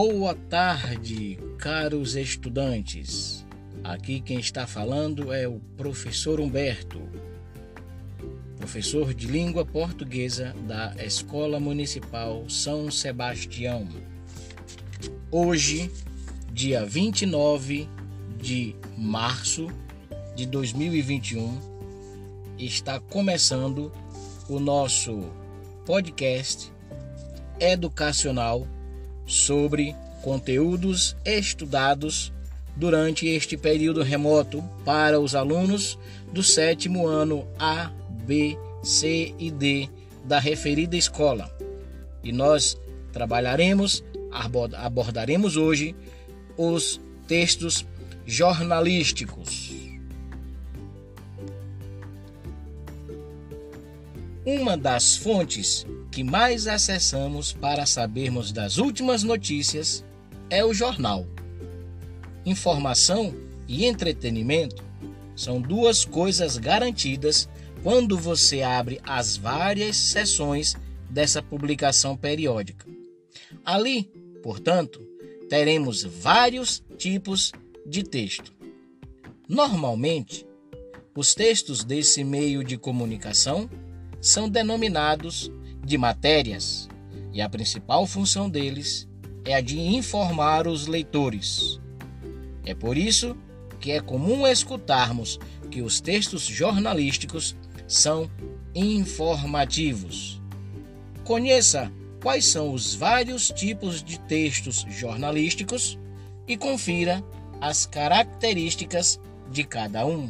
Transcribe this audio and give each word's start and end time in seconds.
Boa 0.00 0.32
tarde, 0.32 1.40
caros 1.58 2.14
estudantes. 2.14 3.44
Aqui 3.82 4.20
quem 4.20 4.38
está 4.38 4.64
falando 4.64 5.32
é 5.32 5.48
o 5.48 5.58
professor 5.76 6.38
Humberto, 6.38 7.02
professor 8.58 9.12
de 9.12 9.26
língua 9.26 9.66
portuguesa 9.66 10.54
da 10.68 10.94
Escola 11.04 11.58
Municipal 11.58 12.48
São 12.48 12.92
Sebastião. 12.92 13.88
Hoje, 15.32 15.90
dia 16.52 16.86
29 16.86 17.88
de 18.40 18.76
março 18.96 19.66
de 20.36 20.46
2021, 20.46 21.58
está 22.56 23.00
começando 23.00 23.90
o 24.48 24.60
nosso 24.60 25.24
podcast 25.84 26.72
educacional 27.58 28.64
sobre 29.28 29.94
conteúdos 30.22 31.14
estudados 31.24 32.32
durante 32.74 33.28
este 33.28 33.56
período 33.56 34.02
remoto 34.02 34.64
para 34.84 35.20
os 35.20 35.34
alunos 35.34 35.98
do 36.32 36.42
sétimo 36.42 37.06
ano 37.06 37.46
A, 37.58 37.92
B, 38.26 38.56
C 38.82 39.34
e 39.38 39.50
D 39.50 39.88
da 40.24 40.38
referida 40.38 40.96
escola. 40.96 41.54
E 42.24 42.32
nós 42.32 42.78
trabalharemos, 43.12 44.02
abordaremos 44.76 45.56
hoje 45.56 45.94
os 46.56 47.00
textos 47.26 47.86
jornalísticos. 48.26 49.72
Uma 54.44 54.76
das 54.76 55.16
fontes 55.16 55.86
que 56.10 56.24
mais 56.24 56.66
acessamos 56.66 57.52
para 57.52 57.86
sabermos 57.86 58.52
das 58.52 58.78
últimas 58.78 59.22
notícias 59.22 60.04
é 60.50 60.64
o 60.64 60.72
jornal. 60.72 61.26
Informação 62.44 63.34
e 63.66 63.84
entretenimento 63.84 64.82
são 65.36 65.60
duas 65.60 66.04
coisas 66.04 66.56
garantidas 66.56 67.48
quando 67.82 68.18
você 68.18 68.62
abre 68.62 69.00
as 69.04 69.36
várias 69.36 69.96
seções 69.96 70.76
dessa 71.08 71.42
publicação 71.42 72.16
periódica. 72.16 72.86
Ali, 73.64 74.10
portanto, 74.42 75.00
teremos 75.48 76.02
vários 76.02 76.82
tipos 76.96 77.52
de 77.86 78.02
texto. 78.02 78.52
Normalmente, 79.48 80.46
os 81.14 81.34
textos 81.34 81.84
desse 81.84 82.22
meio 82.22 82.62
de 82.62 82.76
comunicação 82.76 83.68
são 84.20 84.48
denominados 84.48 85.50
de 85.88 85.98
matérias, 85.98 86.88
e 87.32 87.40
a 87.40 87.48
principal 87.48 88.06
função 88.06 88.48
deles 88.48 89.08
é 89.44 89.54
a 89.54 89.60
de 89.60 89.80
informar 89.80 90.68
os 90.68 90.86
leitores. 90.86 91.80
É 92.64 92.74
por 92.74 92.96
isso 92.96 93.36
que 93.80 93.92
é 93.92 94.00
comum 94.00 94.46
escutarmos 94.46 95.38
que 95.70 95.80
os 95.80 96.00
textos 96.00 96.42
jornalísticos 96.42 97.56
são 97.86 98.30
informativos. 98.74 100.40
Conheça 101.24 101.90
quais 102.22 102.44
são 102.44 102.72
os 102.72 102.94
vários 102.94 103.48
tipos 103.48 104.02
de 104.02 104.20
textos 104.20 104.84
jornalísticos 104.90 105.98
e 106.46 106.56
confira 106.56 107.24
as 107.60 107.86
características 107.86 109.20
de 109.50 109.64
cada 109.64 110.06
um. 110.06 110.28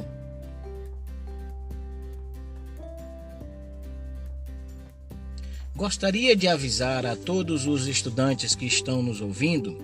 Gostaria 5.78 6.34
de 6.34 6.48
avisar 6.48 7.06
a 7.06 7.14
todos 7.14 7.64
os 7.64 7.86
estudantes 7.86 8.56
que 8.56 8.66
estão 8.66 9.00
nos 9.00 9.20
ouvindo 9.20 9.78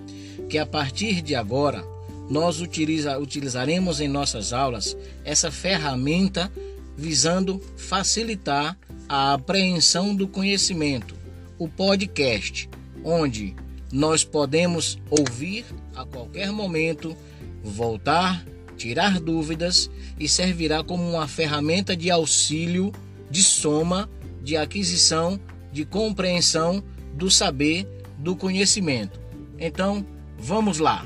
que 0.49 0.57
a 0.57 0.65
partir 0.65 1.21
de 1.21 1.33
agora 1.33 1.85
nós 2.29 2.59
utiliza, 2.59 3.17
utilizaremos 3.17 4.01
em 4.01 4.07
nossas 4.09 4.51
aulas 4.51 4.97
essa 5.23 5.49
ferramenta 5.49 6.51
visando 6.97 7.61
facilitar 7.77 8.77
a 9.07 9.35
apreensão 9.35 10.13
do 10.13 10.27
conhecimento, 10.27 11.15
o 11.57 11.69
podcast, 11.69 12.69
onde 13.01 13.55
nós 13.89 14.21
podemos 14.21 14.99
ouvir 15.09 15.63
a 15.95 16.03
qualquer 16.03 16.51
momento, 16.51 17.15
voltar, 17.63 18.45
tirar 18.75 19.17
dúvidas 19.17 19.89
e 20.19 20.27
servirá 20.27 20.83
como 20.83 21.09
uma 21.09 21.25
ferramenta 21.25 21.95
de 21.95 22.11
auxílio, 22.11 22.91
de 23.31 23.41
soma, 23.41 24.09
de 24.43 24.57
aquisição 24.57 25.39
de 25.75 25.83
compreensão 25.83 26.81
do 27.13 27.29
saber, 27.29 27.85
do 28.17 28.33
conhecimento. 28.33 29.19
Então, 29.59 30.05
vamos 30.39 30.79
lá. 30.79 31.05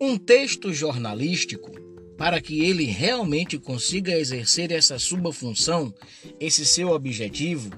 Um 0.00 0.18
texto 0.18 0.72
jornalístico, 0.72 1.70
para 2.18 2.40
que 2.40 2.64
ele 2.64 2.84
realmente 2.84 3.56
consiga 3.60 4.10
exercer 4.10 4.72
essa 4.72 4.98
sua 4.98 5.32
função, 5.32 5.94
esse 6.40 6.66
seu 6.66 6.88
objetivo, 6.88 7.70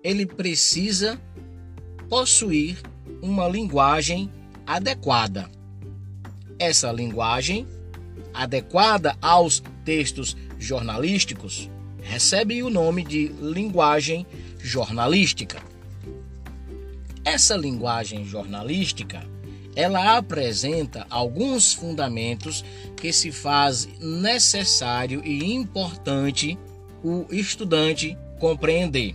ele 0.00 0.24
precisa 0.24 1.20
possuir 2.08 2.80
uma 3.20 3.48
linguagem 3.48 4.30
adequada. 4.64 5.50
Essa 6.56 6.92
linguagem 6.92 7.66
adequada 8.32 9.16
aos 9.20 9.60
textos 9.84 10.36
jornalísticos 10.58 11.70
recebe 12.02 12.62
o 12.62 12.70
nome 12.70 13.04
de 13.04 13.28
linguagem 13.40 14.26
jornalística. 14.58 15.62
Essa 17.24 17.56
linguagem 17.56 18.24
jornalística, 18.24 19.26
ela 19.76 20.16
apresenta 20.16 21.06
alguns 21.08 21.72
fundamentos 21.72 22.64
que 22.96 23.12
se 23.12 23.32
faz 23.32 23.88
necessário 24.00 25.22
e 25.24 25.52
importante 25.52 26.58
o 27.02 27.26
estudante 27.30 28.16
compreender. 28.38 29.14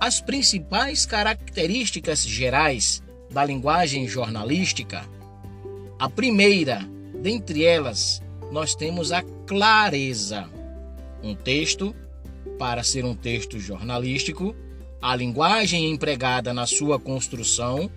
As 0.00 0.20
principais 0.20 1.06
características 1.06 2.24
gerais 2.24 3.02
da 3.30 3.44
linguagem 3.44 4.06
jornalística, 4.08 5.04
a 5.98 6.08
primeira 6.08 6.88
Dentre 7.22 7.64
elas, 7.64 8.20
nós 8.52 8.74
temos 8.74 9.12
a 9.12 9.22
clareza. 9.46 10.46
Um 11.22 11.34
texto, 11.34 11.96
para 12.58 12.82
ser 12.82 13.02
um 13.02 13.14
texto 13.14 13.58
jornalístico, 13.58 14.54
a 15.00 15.16
linguagem 15.16 15.90
empregada 15.90 16.52
na 16.52 16.66
sua 16.66 17.00
construção 17.00 17.90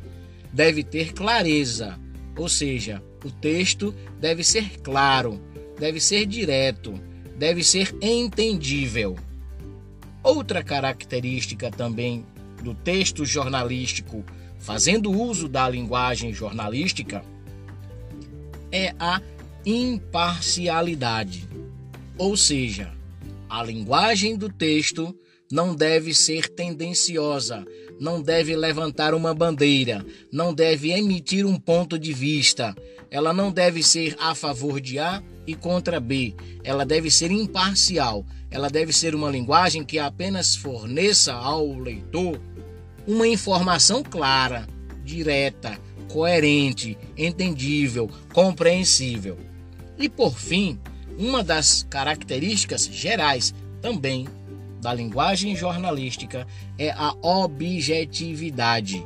deve 0.54 0.82
ter 0.82 1.12
clareza, 1.12 2.00
ou 2.38 2.48
seja, 2.48 3.04
o 3.26 3.30
texto 3.30 3.94
deve 4.18 4.46
ser 4.46 4.80
claro, 4.80 5.42
deve 5.78 6.00
ser 6.00 6.26
direto, 6.26 6.94
deve 7.38 7.62
ser 7.62 7.94
entendível. 8.02 9.18
Outra 10.24 10.64
característica 10.64 11.70
também 11.70 12.26
do 12.64 12.74
texto 12.74 13.26
jornalístico, 13.26 14.24
fazendo 14.58 15.12
uso 15.12 15.50
da 15.50 15.68
linguagem 15.68 16.32
jornalística, 16.32 17.26
é 18.72 18.96
a 18.98 19.22
imparcialidade. 19.66 21.48
Ou 22.18 22.38
seja, 22.38 22.94
a 23.50 23.64
linguagem 23.64 24.38
do 24.38 24.50
texto 24.50 25.16
não 25.52 25.76
deve 25.76 26.14
ser 26.14 26.50
tendenciosa, 26.50 27.66
não 28.00 28.22
deve 28.22 28.56
levantar 28.56 29.14
uma 29.14 29.34
bandeira, 29.34 30.06
não 30.32 30.54
deve 30.54 30.92
emitir 30.92 31.46
um 31.46 31.60
ponto 31.60 31.98
de 31.98 32.14
vista. 32.14 32.76
Ela 33.10 33.34
não 33.34 33.52
deve 33.52 33.82
ser 33.82 34.16
a 34.20 34.36
favor 34.36 34.80
de 34.80 35.00
A 35.00 35.24
e 35.48 35.56
contra 35.56 36.00
B. 36.00 36.36
Ela 36.64 36.86
deve 36.86 37.10
ser 37.10 37.32
imparcial. 37.32 38.26
Ela 38.52 38.70
deve 38.70 38.92
ser 38.94 39.16
uma 39.16 39.30
linguagem 39.30 39.84
que 39.84 40.00
apenas 40.00 40.56
forneça 40.56 41.34
ao 41.34 41.78
leitor 41.78 42.40
uma 43.08 43.28
informação 43.28 44.02
clara, 44.02 44.68
direta, 45.04 45.78
coerente, 46.12 46.98
entendível, 47.18 48.10
compreensível. 48.34 49.38
E 49.98 50.10
por 50.10 50.38
fim, 50.38 50.80
uma 51.18 51.44
das 51.44 51.84
características 51.84 52.86
gerais 52.86 53.54
também 53.82 54.28
da 54.82 54.94
linguagem 54.94 55.56
jornalística 55.56 56.46
é 56.78 56.92
a 56.92 57.16
objetividade. 57.22 59.06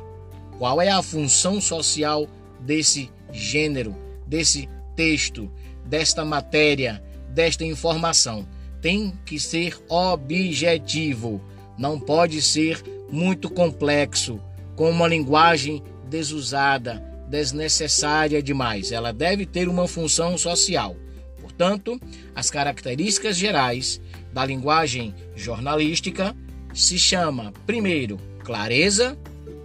Qual 0.58 0.80
é 0.80 0.90
a 0.90 1.02
função 1.02 1.60
social 1.60 2.26
desse 2.60 3.10
gênero, 3.32 3.96
desse 4.26 4.68
texto, 4.94 5.50
desta 5.86 6.24
matéria, 6.24 7.02
desta 7.30 7.64
informação? 7.64 8.46
Tem 8.82 9.12
que 9.24 9.38
ser 9.38 9.78
objetivo, 9.88 11.40
não 11.78 11.98
pode 11.98 12.42
ser 12.42 12.82
muito 13.10 13.48
complexo, 13.48 14.40
com 14.76 14.90
uma 14.90 15.06
linguagem 15.06 15.82
desusada, 16.08 17.09
desnecessária 17.30 18.42
demais. 18.42 18.90
Ela 18.90 19.12
deve 19.12 19.46
ter 19.46 19.68
uma 19.68 19.86
função 19.86 20.36
social. 20.36 20.96
Portanto, 21.40 21.98
as 22.34 22.50
características 22.50 23.36
gerais 23.36 24.00
da 24.32 24.44
linguagem 24.44 25.14
jornalística 25.36 26.34
se 26.74 26.98
chama, 26.98 27.52
primeiro, 27.66 28.18
clareza, 28.44 29.16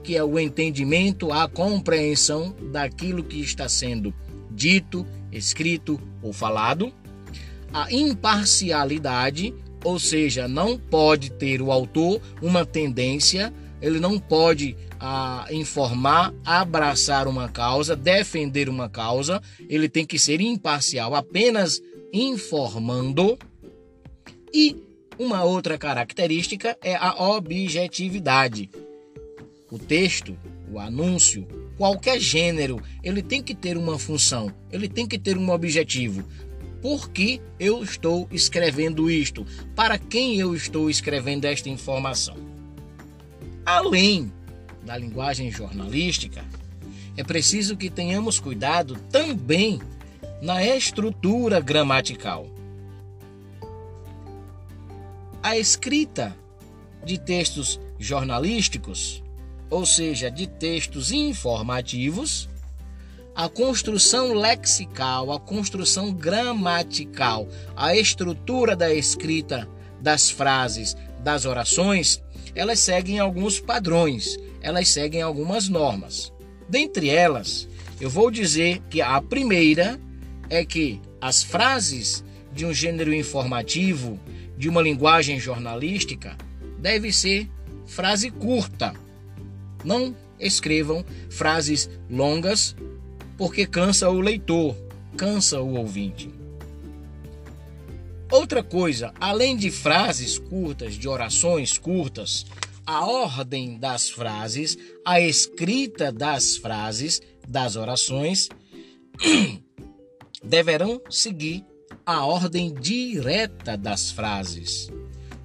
que 0.03 0.15
é 0.15 0.23
o 0.23 0.39
entendimento, 0.39 1.31
a 1.31 1.49
compreensão 1.49 2.55
daquilo 2.71 3.23
que 3.23 3.41
está 3.41 3.67
sendo 3.67 4.13
dito, 4.51 5.05
escrito 5.31 5.99
ou 6.21 6.31
falado. 6.31 6.93
A 7.73 7.91
imparcialidade, 7.91 9.53
ou 9.83 9.97
seja, 9.99 10.47
não 10.47 10.77
pode 10.77 11.31
ter 11.31 11.61
o 11.61 11.71
autor 11.71 12.21
uma 12.41 12.65
tendência, 12.65 13.51
ele 13.81 13.99
não 13.99 14.17
pode 14.17 14.75
a 14.99 15.47
informar, 15.51 16.33
abraçar 16.43 17.27
uma 17.27 17.49
causa, 17.49 17.95
defender 17.95 18.69
uma 18.69 18.89
causa, 18.89 19.41
ele 19.69 19.89
tem 19.89 20.05
que 20.05 20.17
ser 20.17 20.41
imparcial, 20.41 21.13
apenas 21.13 21.81
informando. 22.11 23.37
E 24.53 24.77
uma 25.19 25.43
outra 25.43 25.77
característica 25.77 26.77
é 26.81 26.95
a 26.95 27.13
objetividade. 27.23 28.69
O 29.69 29.77
texto, 29.77 30.37
o 30.71 30.79
anúncio, 30.79 31.47
qualquer 31.77 32.19
gênero, 32.19 32.81
ele 33.03 33.21
tem 33.21 33.43
que 33.43 33.53
ter 33.53 33.77
uma 33.77 33.99
função, 33.99 34.51
ele 34.71 34.87
tem 34.87 35.05
que 35.05 35.19
ter 35.19 35.37
um 35.37 35.49
objetivo. 35.49 36.23
Por 36.81 37.09
que 37.09 37.41
eu 37.59 37.83
estou 37.83 38.27
escrevendo 38.31 39.09
isto? 39.09 39.45
Para 39.75 39.97
quem 39.97 40.39
eu 40.39 40.55
estou 40.55 40.89
escrevendo 40.89 41.45
esta 41.45 41.67
informação? 41.67 42.54
Além 43.65 44.31
da 44.83 44.95
linguagem 44.95 45.49
jornalística, 45.49 46.45
é 47.17 47.23
preciso 47.23 47.75
que 47.75 47.89
tenhamos 47.89 48.39
cuidado 48.39 48.95
também 49.09 49.81
na 50.41 50.63
estrutura 50.63 51.59
gramatical. 51.59 52.45
A 55.41 55.57
escrita 55.57 56.35
de 57.03 57.17
textos 57.17 57.79
jornalísticos, 57.97 59.23
ou 59.69 59.85
seja, 59.85 60.29
de 60.29 60.45
textos 60.45 61.11
informativos, 61.11 62.47
a 63.35 63.49
construção 63.49 64.33
lexical, 64.33 65.31
a 65.31 65.39
construção 65.39 66.13
gramatical, 66.13 67.47
a 67.75 67.95
estrutura 67.95 68.75
da 68.75 68.93
escrita 68.93 69.67
das 69.99 70.29
frases, 70.29 70.95
das 71.19 71.45
orações, 71.45 72.23
elas 72.55 72.79
seguem 72.79 73.19
alguns 73.19 73.59
padrões 73.59 74.39
elas 74.65 74.89
seguem 74.89 75.21
algumas 75.21 75.69
normas. 75.69 76.33
Dentre 76.67 77.07
elas, 77.07 77.69
eu 78.01 78.09
vou 78.09 78.31
dizer 78.31 78.81
que 78.89 78.99
a 78.99 79.21
primeira 79.21 80.01
é 80.49 80.65
que 80.65 80.99
as 81.21 81.43
frases 81.43 82.23
de 82.51 82.65
um 82.65 82.73
gênero 82.73 83.13
informativo, 83.13 84.19
de 84.57 84.67
uma 84.67 84.81
linguagem 84.81 85.39
jornalística, 85.39 86.35
deve 86.79 87.13
ser 87.13 87.47
frase 87.85 88.31
curta. 88.31 88.95
Não 89.83 90.15
escrevam 90.39 91.05
frases 91.29 91.87
longas, 92.09 92.75
porque 93.37 93.67
cansa 93.67 94.09
o 94.09 94.19
leitor, 94.19 94.75
cansa 95.15 95.61
o 95.61 95.75
ouvinte. 95.75 96.33
Outra 98.31 98.63
coisa, 98.63 99.13
além 99.19 99.55
de 99.55 99.69
frases 99.69 100.39
curtas, 100.39 100.95
de 100.95 101.07
orações 101.07 101.77
curtas, 101.77 102.45
a 102.85 103.05
ordem 103.05 103.77
das 103.77 104.09
frases, 104.09 104.77
a 105.05 105.21
escrita 105.21 106.11
das 106.11 106.57
frases, 106.57 107.21
das 107.47 107.75
orações, 107.75 108.49
deverão 110.43 111.01
seguir 111.09 111.63
a 112.05 112.25
ordem 112.25 112.73
direta 112.73 113.77
das 113.77 114.11
frases. 114.11 114.89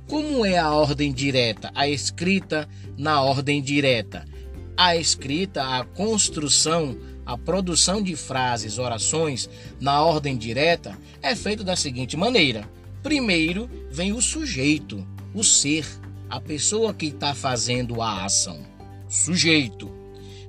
Como 0.08 0.44
é 0.44 0.58
a 0.58 0.72
ordem 0.72 1.12
direta? 1.12 1.70
A 1.74 1.88
escrita 1.88 2.68
na 2.98 3.22
ordem 3.22 3.62
direta. 3.62 4.26
A 4.76 4.96
escrita, 4.96 5.78
a 5.78 5.84
construção, 5.84 6.98
a 7.30 7.38
produção 7.38 8.02
de 8.02 8.16
frases, 8.16 8.76
orações 8.76 9.48
na 9.80 10.02
ordem 10.02 10.36
direta 10.36 10.98
é 11.22 11.36
feita 11.36 11.62
da 11.62 11.76
seguinte 11.76 12.16
maneira: 12.16 12.68
primeiro 13.04 13.70
vem 13.88 14.12
o 14.12 14.20
sujeito, 14.20 15.06
o 15.32 15.44
ser, 15.44 15.86
a 16.28 16.40
pessoa 16.40 16.92
que 16.92 17.06
está 17.06 17.32
fazendo 17.32 18.02
a 18.02 18.24
ação, 18.24 18.58
sujeito. 19.08 19.88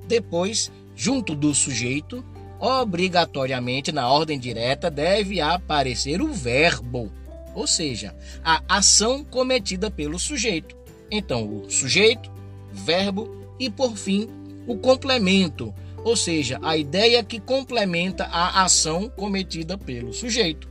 Depois, 0.08 0.72
junto 0.96 1.36
do 1.36 1.54
sujeito, 1.54 2.24
obrigatoriamente 2.58 3.92
na 3.92 4.08
ordem 4.08 4.36
direta 4.36 4.90
deve 4.90 5.40
aparecer 5.40 6.20
o 6.20 6.32
verbo, 6.32 7.12
ou 7.54 7.64
seja, 7.64 8.12
a 8.42 8.60
ação 8.68 9.22
cometida 9.22 9.88
pelo 9.88 10.18
sujeito. 10.18 10.76
Então, 11.08 11.58
o 11.58 11.70
sujeito, 11.70 12.28
verbo 12.72 13.30
e 13.56 13.70
por 13.70 13.96
fim 13.96 14.28
o 14.66 14.76
complemento, 14.76 15.72
ou 16.04 16.16
seja, 16.16 16.58
a 16.62 16.76
ideia 16.76 17.22
que 17.22 17.40
complementa 17.40 18.24
a 18.24 18.64
ação 18.64 19.08
cometida 19.08 19.78
pelo 19.78 20.12
sujeito. 20.12 20.68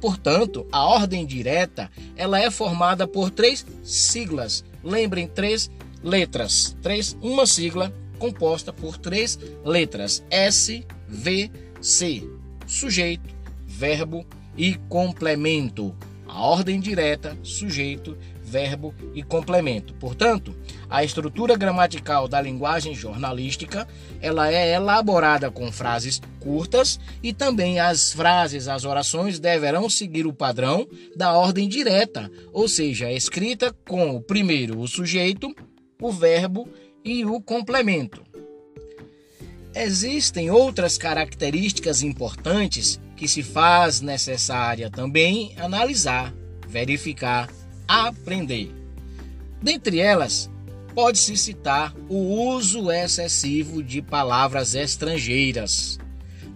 Portanto, 0.00 0.66
a 0.70 0.84
ordem 0.86 1.26
direta 1.26 1.90
ela 2.16 2.40
é 2.40 2.50
formada 2.50 3.06
por 3.06 3.30
três 3.30 3.66
siglas. 3.82 4.64
Lembrem, 4.82 5.26
três 5.26 5.70
letras. 6.02 6.76
Três, 6.80 7.16
uma 7.20 7.46
sigla 7.46 7.92
composta 8.18 8.72
por 8.72 8.96
três 8.96 9.38
letras: 9.64 10.24
S, 10.30 10.86
V, 11.08 11.50
C. 11.80 12.22
Sujeito, 12.66 13.34
verbo 13.66 14.24
e 14.56 14.74
complemento. 14.88 15.94
A 16.26 16.42
ordem 16.42 16.78
direta, 16.78 17.36
sujeito, 17.42 18.16
verbo 18.48 18.94
e 19.14 19.22
complemento. 19.22 19.94
Portanto, 19.94 20.56
a 20.88 21.04
estrutura 21.04 21.56
gramatical 21.56 22.26
da 22.26 22.40
linguagem 22.40 22.94
jornalística, 22.94 23.86
ela 24.20 24.50
é 24.50 24.74
elaborada 24.74 25.50
com 25.50 25.70
frases 25.70 26.20
curtas 26.40 26.98
e 27.22 27.32
também 27.32 27.78
as 27.78 28.12
frases, 28.12 28.66
as 28.66 28.84
orações 28.84 29.38
deverão 29.38 29.88
seguir 29.88 30.26
o 30.26 30.32
padrão 30.32 30.88
da 31.14 31.32
ordem 31.32 31.68
direta, 31.68 32.30
ou 32.52 32.66
seja, 32.66 33.12
escrita 33.12 33.72
com 33.86 34.16
o 34.16 34.20
primeiro 34.20 34.80
o 34.80 34.88
sujeito, 34.88 35.54
o 36.00 36.10
verbo 36.10 36.68
e 37.04 37.24
o 37.24 37.40
complemento. 37.40 38.22
Existem 39.74 40.50
outras 40.50 40.98
características 40.98 42.02
importantes 42.02 42.98
que 43.16 43.28
se 43.28 43.42
faz 43.42 44.00
necessária 44.00 44.90
também 44.90 45.54
analisar, 45.58 46.34
verificar 46.66 47.48
aprender. 47.88 48.70
Dentre 49.62 49.98
elas, 49.98 50.50
pode-se 50.94 51.36
citar 51.36 51.94
o 52.08 52.16
uso 52.52 52.90
excessivo 52.92 53.82
de 53.82 54.02
palavras 54.02 54.74
estrangeiras. 54.74 55.98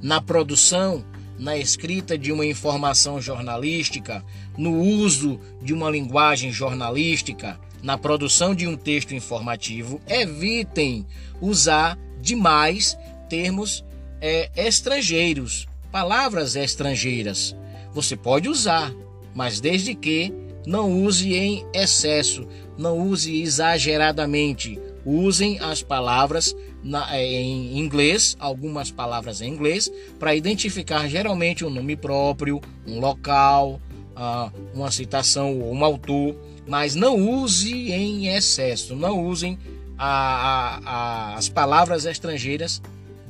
Na 0.03 0.21
produção, 0.21 1.05
na 1.39 1.57
escrita 1.57 2.19
de 2.19 2.31
uma 2.31 2.45
informação 2.45 3.21
jornalística, 3.21 4.23
no 4.57 4.81
uso 4.81 5.41
de 5.63 5.73
uma 5.73 5.91
linguagem 5.91 6.53
jornalística, 6.53 7.59
na 7.83 7.99
produção 7.99 8.55
de 8.55 8.67
um 8.67 8.77
texto 8.77 9.15
informativo, 9.15 10.01
evitem 10.07 11.07
usar 11.41 11.99
demais 12.21 12.97
termos 13.29 13.85
é, 14.21 14.51
estrangeiros, 14.55 15.67
palavras 15.91 16.55
estrangeiras. 16.55 17.57
Você 17.93 18.17
pode 18.17 18.49
usar, 18.49 18.93
mas 19.35 19.61
desde 19.61 19.95
que 19.95 20.33
não 20.67 21.05
use 21.05 21.35
em 21.35 21.67
excesso, 21.75 22.47
não 22.79 22.99
use 22.99 23.41
exageradamente. 23.41 24.79
Usem 25.05 25.59
as 25.59 25.83
palavras 25.83 26.55
na, 26.83 27.15
é, 27.17 27.25
em 27.25 27.79
inglês, 27.79 28.37
algumas 28.39 28.91
palavras 28.91 29.41
em 29.41 29.49
inglês, 29.49 29.91
para 30.19 30.35
identificar 30.35 31.09
geralmente 31.09 31.65
um 31.65 31.71
nome 31.71 31.97
próprio, 31.97 32.61
um 32.87 33.01
local, 33.01 33.81
uh, 34.17 34.53
uma 34.75 34.91
citação 34.91 35.59
ou 35.61 35.73
um 35.75 35.85
autor, 35.85 36.37
mas 36.67 36.95
não 36.95 37.17
use 37.17 37.93
em 37.93 38.29
excesso, 38.29 38.95
não 38.95 39.25
usem 39.25 39.59
a, 39.99 40.07
a, 40.07 40.81
a, 40.85 41.35
as 41.37 41.49
palavras 41.49 42.05
estrangeiras 42.05 42.81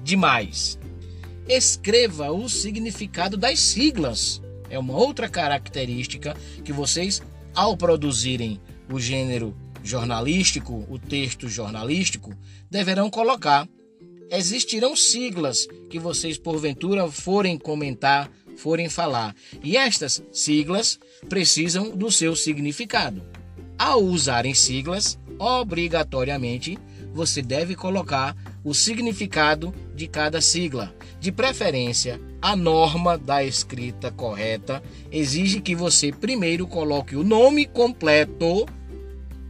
demais. 0.03 0.79
Escreva 1.49 2.31
o 2.31 2.49
significado 2.49 3.37
das 3.37 3.59
siglas 3.59 4.43
é 4.73 4.79
uma 4.79 4.97
outra 4.97 5.29
característica 5.29 6.35
que 6.65 6.73
vocês, 6.73 7.23
ao 7.55 7.77
produzirem 7.77 8.59
o 8.91 8.99
gênero 8.99 9.55
jornalístico, 9.85 10.87
o 10.89 10.99
texto 10.99 11.47
jornalístico, 11.47 12.35
deverão 12.71 13.11
colocar. 13.11 13.69
Existirão 14.31 14.97
siglas 14.97 15.69
que 15.91 15.99
vocês, 15.99 16.39
porventura, 16.39 17.07
forem 17.07 17.59
comentar, 17.59 18.31
forem 18.57 18.89
falar. 18.89 19.37
E 19.63 19.77
estas 19.77 20.23
siglas 20.33 20.99
precisam 21.29 21.95
do 21.95 22.11
seu 22.11 22.35
significado. 22.35 23.23
Ao 23.79 24.03
usarem 24.03 24.55
siglas, 24.55 25.19
obrigatoriamente 25.39 26.79
você 27.13 27.43
deve 27.43 27.75
colocar 27.75 28.35
o 28.65 28.73
significado 28.73 29.75
de 29.95 30.09
cada 30.09 30.41
sigla, 30.41 30.95
de 31.21 31.31
preferência 31.31 32.19
a 32.43 32.57
norma 32.57 33.17
da 33.17 33.45
escrita 33.45 34.11
correta 34.11 34.83
exige 35.13 35.61
que 35.61 35.77
você 35.77 36.11
primeiro 36.11 36.67
coloque 36.67 37.15
o 37.15 37.23
nome 37.23 37.65
completo 37.65 38.67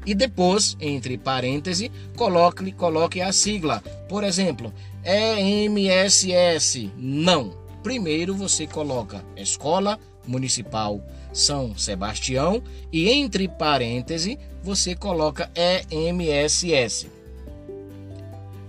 e 0.05 0.15
depois, 0.15 0.77
entre 0.81 1.17
parênteses, 1.17 1.91
coloque, 2.17 2.71
coloque 2.73 3.21
a 3.21 3.33
sigla. 3.33 3.83
Por 4.09 4.25
exemplo, 4.25 4.73
EMSS. 5.05 6.91
Não. 6.97 7.57
Primeiro 7.83 8.35
você 8.35 8.67
coloca 8.67 9.25
Escola 9.37 9.99
Municipal 10.27 11.03
São 11.33 11.77
Sebastião 11.77 12.63
e 12.93 13.09
entre 13.11 13.49
parênteses 13.49 14.37
você 14.63 14.95
coloca 14.95 15.51
EMSS. 15.91 17.11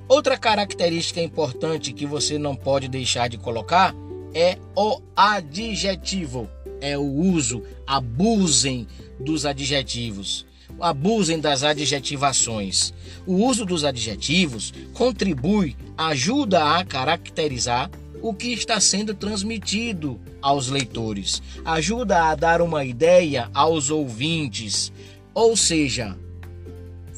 Outra 0.07 0.37
característica 0.37 1.21
importante 1.21 1.93
que 1.93 2.05
você 2.05 2.37
não 2.37 2.55
pode 2.55 2.87
deixar 2.87 3.27
de 3.27 3.37
colocar 3.37 3.95
é 4.33 4.57
o 4.75 5.01
adjetivo. 5.15 6.49
É 6.81 6.97
o 6.97 7.03
uso, 7.03 7.63
abusem 7.87 8.87
dos 9.19 9.45
adjetivos. 9.45 10.45
Abusem 10.79 11.39
das 11.39 11.63
adjetivações. 11.63 12.93
O 13.25 13.45
uso 13.45 13.65
dos 13.65 13.83
adjetivos 13.83 14.73
contribui, 14.93 15.75
ajuda 15.97 16.77
a 16.77 16.83
caracterizar 16.83 17.89
o 18.21 18.33
que 18.33 18.53
está 18.53 18.79
sendo 18.79 19.13
transmitido 19.13 20.19
aos 20.41 20.69
leitores, 20.69 21.41
ajuda 21.65 22.29
a 22.29 22.35
dar 22.35 22.61
uma 22.61 22.85
ideia 22.85 23.49
aos 23.53 23.89
ouvintes, 23.89 24.93
ou 25.33 25.57
seja, 25.57 26.17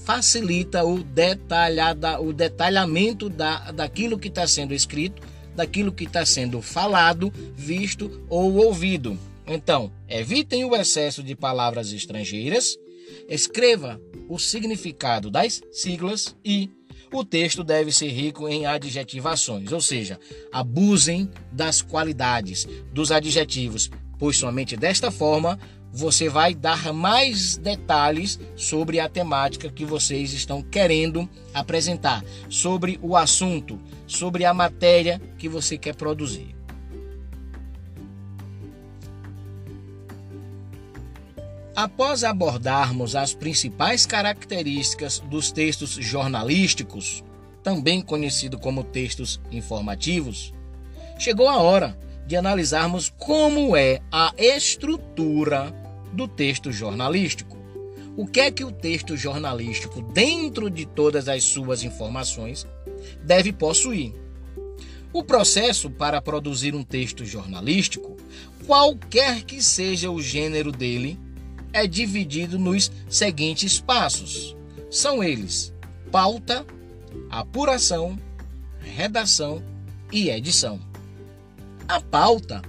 facilita 0.04 0.84
o, 0.84 1.04
detalhada, 1.04 2.20
o 2.20 2.34
detalhamento 2.34 3.30
da, 3.30 3.72
daquilo 3.72 4.18
que 4.18 4.30
está 4.30 4.48
sendo 4.48 4.74
escrito, 4.74 5.22
daquilo 5.56 5.92
que 5.92 6.04
está 6.04 6.26
sendo 6.26 6.62
falado, 6.62 7.32
visto 7.56 8.26
ou 8.30 8.56
ouvido. 8.56 9.18
Então, 9.48 9.92
evitem 10.08 10.66
o 10.66 10.76
excesso 10.76 11.24
de 11.24 11.36
palavras 11.36 11.92
estrangeiras, 11.94 12.78
escreva 13.30 14.02
o 14.28 14.40
significado 14.40 15.30
das 15.30 15.62
siglas 15.72 16.36
e 16.44 16.70
o 17.14 17.24
texto 17.24 17.64
deve 17.64 17.92
ser 17.92 18.10
rico 18.10 18.48
em 18.50 18.66
adjetivações, 18.66 19.72
ou 19.72 19.80
seja, 19.80 20.20
abusem 20.52 21.30
das 21.52 21.82
qualidades 21.82 22.68
dos 22.92 23.12
adjetivos, 23.12 23.90
pois 24.18 24.38
somente 24.38 24.76
desta 24.76 25.12
forma 25.12 25.60
você 25.96 26.28
vai 26.28 26.54
dar 26.54 26.94
mais 26.94 27.56
detalhes 27.56 28.38
sobre 28.54 29.00
a 29.00 29.08
temática 29.08 29.72
que 29.72 29.86
vocês 29.86 30.34
estão 30.34 30.62
querendo 30.62 31.28
apresentar, 31.54 32.22
sobre 32.50 33.00
o 33.02 33.16
assunto, 33.16 33.80
sobre 34.06 34.44
a 34.44 34.54
matéria 34.54 35.22
que 35.38 35.48
você 35.48 35.78
quer 35.78 35.96
produzir. 35.96 36.54
Após 41.74 42.26
abordarmos 42.26 43.16
as 43.16 43.34
principais 43.34 44.06
características 44.06 45.20
dos 45.22 45.50
textos 45.50 45.92
jornalísticos, 45.92 47.24
também 47.64 48.02
conhecido 48.02 48.60
como 48.60 48.84
textos 48.84 49.40
informativos, 49.50 50.54
chegou 51.18 51.48
a 51.48 51.56
hora 51.56 51.98
de 52.28 52.36
analisarmos 52.36 53.14
como 53.18 53.78
é 53.78 54.02
a 54.12 54.34
estrutura 54.38 55.85
do 56.16 56.28
texto 56.28 56.72
jornalístico. 56.72 57.58
O 58.18 58.26
que 58.26 58.40
é 58.40 58.50
que 58.50 58.64
o 58.64 58.72
texto 58.72 59.18
jornalístico, 59.18 60.02
dentro 60.02 60.70
de 60.70 60.86
todas 60.86 61.28
as 61.28 61.44
suas 61.44 61.84
informações, 61.84 62.66
deve 63.22 63.52
possuir? 63.52 64.14
O 65.12 65.24
processo 65.24 65.90
para 65.90 66.22
produzir 66.22 66.74
um 66.74 66.84
texto 66.84 67.26
jornalístico, 67.26 68.16
qualquer 68.66 69.44
que 69.44 69.62
seja 69.62 70.10
o 70.10 70.22
gênero 70.22 70.72
dele, 70.72 71.20
é 71.74 71.86
dividido 71.86 72.58
nos 72.58 72.92
seguintes 73.10 73.80
passos. 73.80 74.56
São 74.90 75.22
eles: 75.22 75.74
pauta, 76.12 76.66
apuração, 77.30 78.18
redação 78.80 79.62
e 80.12 80.30
edição. 80.30 80.80
A 81.88 82.00
pauta 82.00 82.62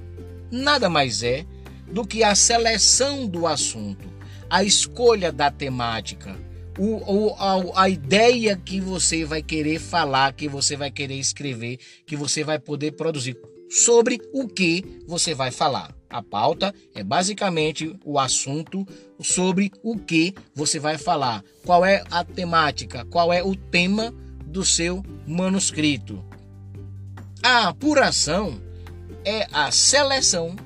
nada 0.50 0.88
mais 0.88 1.22
é 1.22 1.44
do 1.90 2.06
que 2.06 2.22
a 2.22 2.34
seleção 2.34 3.26
do 3.26 3.46
assunto, 3.46 4.08
a 4.48 4.64
escolha 4.64 5.32
da 5.32 5.50
temática, 5.50 6.36
o, 6.78 7.30
o, 7.30 7.34
a, 7.34 7.84
a, 7.84 7.88
ideia 7.88 8.56
que 8.56 8.80
você 8.80 9.24
vai 9.24 9.42
querer 9.42 9.78
falar, 9.78 10.32
que 10.32 10.48
você 10.48 10.76
vai 10.76 10.90
querer 10.90 11.14
escrever, 11.14 11.78
que 12.06 12.16
você 12.16 12.44
vai 12.44 12.58
poder 12.58 12.92
produzir. 12.92 13.36
Sobre 13.68 14.20
o 14.32 14.46
que 14.46 15.02
você 15.06 15.34
vai 15.34 15.50
falar. 15.50 15.92
A 16.08 16.22
pauta 16.22 16.72
é 16.94 17.02
basicamente 17.02 17.98
o 18.04 18.18
assunto 18.18 18.86
sobre 19.20 19.72
o 19.82 19.98
que 19.98 20.34
você 20.54 20.78
vai 20.78 20.96
falar. 20.98 21.42
Qual 21.64 21.84
é 21.84 22.04
a 22.10 22.22
temática, 22.22 23.04
qual 23.06 23.32
é 23.32 23.42
o 23.42 23.56
tema 23.56 24.14
do 24.56 24.64
seu 24.64 25.04
manuscrito. 25.26 26.24
A 27.42 27.68
apuração 27.68 28.58
é 29.22 29.46
a 29.52 29.70
seleção 29.70 30.56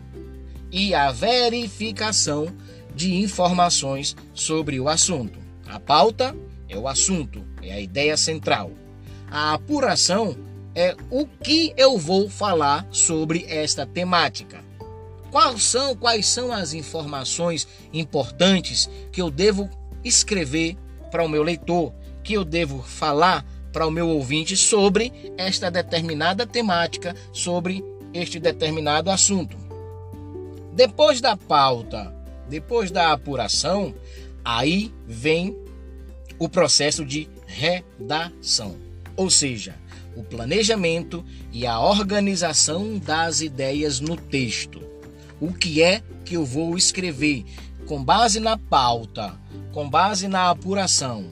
e 0.71 0.95
a 0.95 1.11
verificação 1.11 2.49
de 2.95 3.15
informações 3.15 4.17
sobre 4.35 4.79
o 4.81 4.89
assunto. 4.89 5.39
A 5.67 5.79
pauta 5.79 6.37
é 6.69 6.77
o 6.77 6.89
assunto, 6.89 7.45
é 7.63 7.73
a 7.73 7.81
ideia 7.81 8.17
central. 8.17 8.71
A 9.31 9.55
apuração 9.55 10.37
é 10.75 10.97
o 11.11 11.27
que 11.27 11.73
eu 11.77 11.99
vou 11.99 12.29
falar 12.29 12.87
sobre 12.91 13.45
esta 13.49 13.87
temática. 13.87 14.61
Quais 15.31 15.63
são, 15.63 15.95
quais 15.95 16.27
são 16.27 16.53
as 16.53 16.75
informações 16.75 17.69
importantes 17.93 18.91
que 19.13 19.23
eu 19.23 19.31
devo 19.31 19.71
escrever 20.03 20.77
para 21.11 21.25
o 21.25 21.29
meu 21.29 21.43
leitor, 21.43 21.93
que 22.23 22.33
eu 22.35 22.45
devo 22.45 22.83
falar 22.83 23.45
para 23.73 23.87
o 23.87 23.91
meu 23.91 24.09
ouvinte 24.09 24.57
sobre 24.57 25.13
esta 25.37 25.71
determinada 25.71 26.47
temática, 26.47 27.15
sobre 27.33 27.85
este 28.13 28.41
determinado 28.41 29.11
assunto. 29.11 29.57
Depois 30.81 31.21
da 31.21 31.37
pauta, 31.37 32.11
depois 32.49 32.91
da 32.91 33.13
apuração, 33.13 33.95
aí 34.43 34.91
vem 35.07 35.55
o 36.39 36.49
processo 36.49 37.05
de 37.05 37.29
redação, 37.47 38.77
ou 39.15 39.29
seja, 39.29 39.75
o 40.17 40.23
planejamento 40.23 41.23
e 41.53 41.67
a 41.67 41.79
organização 41.79 42.97
das 42.97 43.43
ideias 43.43 44.01
no 44.01 44.17
texto. 44.17 44.81
O 45.39 45.53
que 45.53 45.83
é 45.83 46.03
que 46.25 46.39
eu 46.39 46.47
vou 46.47 46.79
escrever 46.79 47.45
com 47.87 48.03
base 48.03 48.41
na 48.41 48.57
pauta, 48.57 49.39
com 49.73 49.87
base 49.87 50.29
na 50.29 50.49
apuração? 50.49 51.27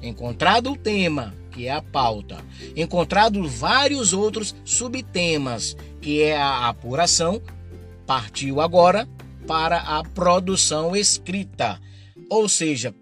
Encontrado 0.00 0.72
o 0.72 0.76
tema, 0.78 1.34
que 1.50 1.66
é 1.66 1.72
a 1.72 1.82
pauta, 1.82 2.38
encontrado 2.74 3.46
vários 3.46 4.14
outros 4.14 4.56
subtemas, 4.64 5.76
que 6.00 6.22
é 6.22 6.34
a 6.34 6.66
apuração, 6.66 7.42
partiu 8.10 8.60
agora 8.60 9.08
para 9.46 9.78
a 9.78 10.02
produção 10.02 10.96
escrita, 10.96 11.80
ou 12.28 12.48
seja, 12.48 12.92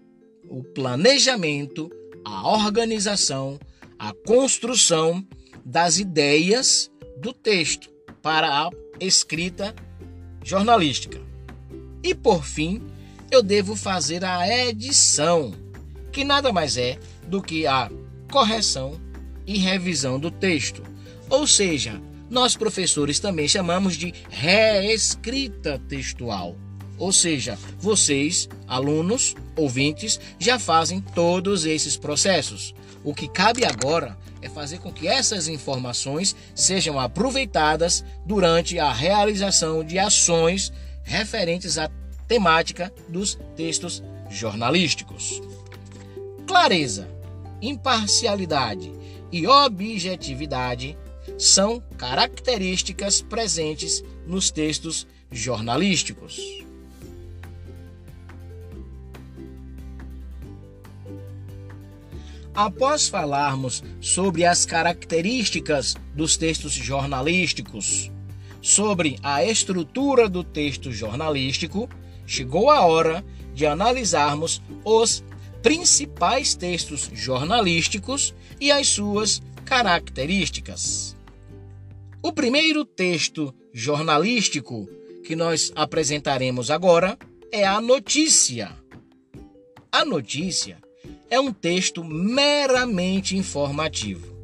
o 0.47 0.63
planejamento, 0.63 1.89
a 2.23 2.47
organização, 2.47 3.59
a 3.97 4.13
construção 4.13 5.25
das 5.65 5.97
ideias 5.97 6.91
do 7.17 7.33
texto 7.33 7.89
para 8.21 8.49
a 8.49 8.69
escrita 8.99 9.73
jornalística. 10.43 11.19
E 12.03 12.13
por 12.13 12.45
fim, 12.45 12.79
eu 13.31 13.41
devo 13.41 13.75
fazer 13.75 14.23
a 14.23 14.47
edição, 14.47 15.55
que 16.11 16.23
nada 16.23 16.53
mais 16.53 16.77
é 16.77 16.99
do 17.25 17.41
que 17.41 17.65
a 17.65 17.89
correção 18.31 19.01
e 19.47 19.57
revisão 19.57 20.19
do 20.19 20.29
texto, 20.29 20.83
ou 21.31 21.47
seja, 21.47 21.99
nós 22.29 22.55
professores 22.55 23.19
também 23.19 23.47
chamamos 23.47 23.95
de 23.95 24.13
reescrita 24.29 25.81
textual. 25.87 26.55
Ou 26.97 27.13
seja, 27.13 27.57
vocês, 27.79 28.49
alunos, 28.67 29.35
ouvintes, 29.55 30.19
já 30.37 30.59
fazem 30.59 30.99
todos 30.99 31.65
esses 31.65 31.95
processos. 31.95 32.75
O 33.03 33.13
que 33.13 33.27
cabe 33.27 33.65
agora 33.65 34.17
é 34.41 34.49
fazer 34.49 34.79
com 34.79 34.91
que 34.91 35.07
essas 35.07 35.47
informações 35.47 36.35
sejam 36.53 36.99
aproveitadas 36.99 38.03
durante 38.25 38.77
a 38.77 38.91
realização 38.91 39.83
de 39.83 39.97
ações 39.97 40.71
referentes 41.03 41.77
à 41.77 41.89
temática 42.27 42.93
dos 43.07 43.39
textos 43.55 44.03
jornalísticos. 44.29 45.41
Clareza, 46.45 47.09
imparcialidade 47.61 48.91
e 49.31 49.47
objetividade 49.47 50.97
são 51.39 51.81
características 51.97 53.21
presentes 53.21 54.03
nos 54.27 54.51
textos 54.51 55.07
jornalísticos. 55.31 56.37
Após 62.53 63.07
falarmos 63.07 63.81
sobre 64.01 64.43
as 64.43 64.65
características 64.65 65.95
dos 66.13 66.35
textos 66.35 66.73
jornalísticos, 66.73 68.11
sobre 68.61 69.17
a 69.23 69.41
estrutura 69.41 70.27
do 70.27 70.43
texto 70.43 70.91
jornalístico, 70.91 71.89
chegou 72.27 72.69
a 72.69 72.85
hora 72.85 73.23
de 73.53 73.65
analisarmos 73.65 74.61
os 74.83 75.23
principais 75.63 76.53
textos 76.53 77.09
jornalísticos 77.13 78.35
e 78.59 78.73
as 78.73 78.87
suas 78.87 79.41
características. 79.63 81.17
O 82.21 82.33
primeiro 82.33 82.83
texto 82.83 83.53
jornalístico 83.71 84.89
que 85.23 85.37
nós 85.37 85.71
apresentaremos 85.73 86.69
agora 86.69 87.17
é 87.49 87.65
a 87.65 87.79
notícia. 87.79 88.75
A 89.89 90.03
notícia 90.03 90.79
é 91.29 91.39
um 91.39 91.53
texto 91.53 92.03
meramente 92.03 93.37
informativo. 93.37 94.35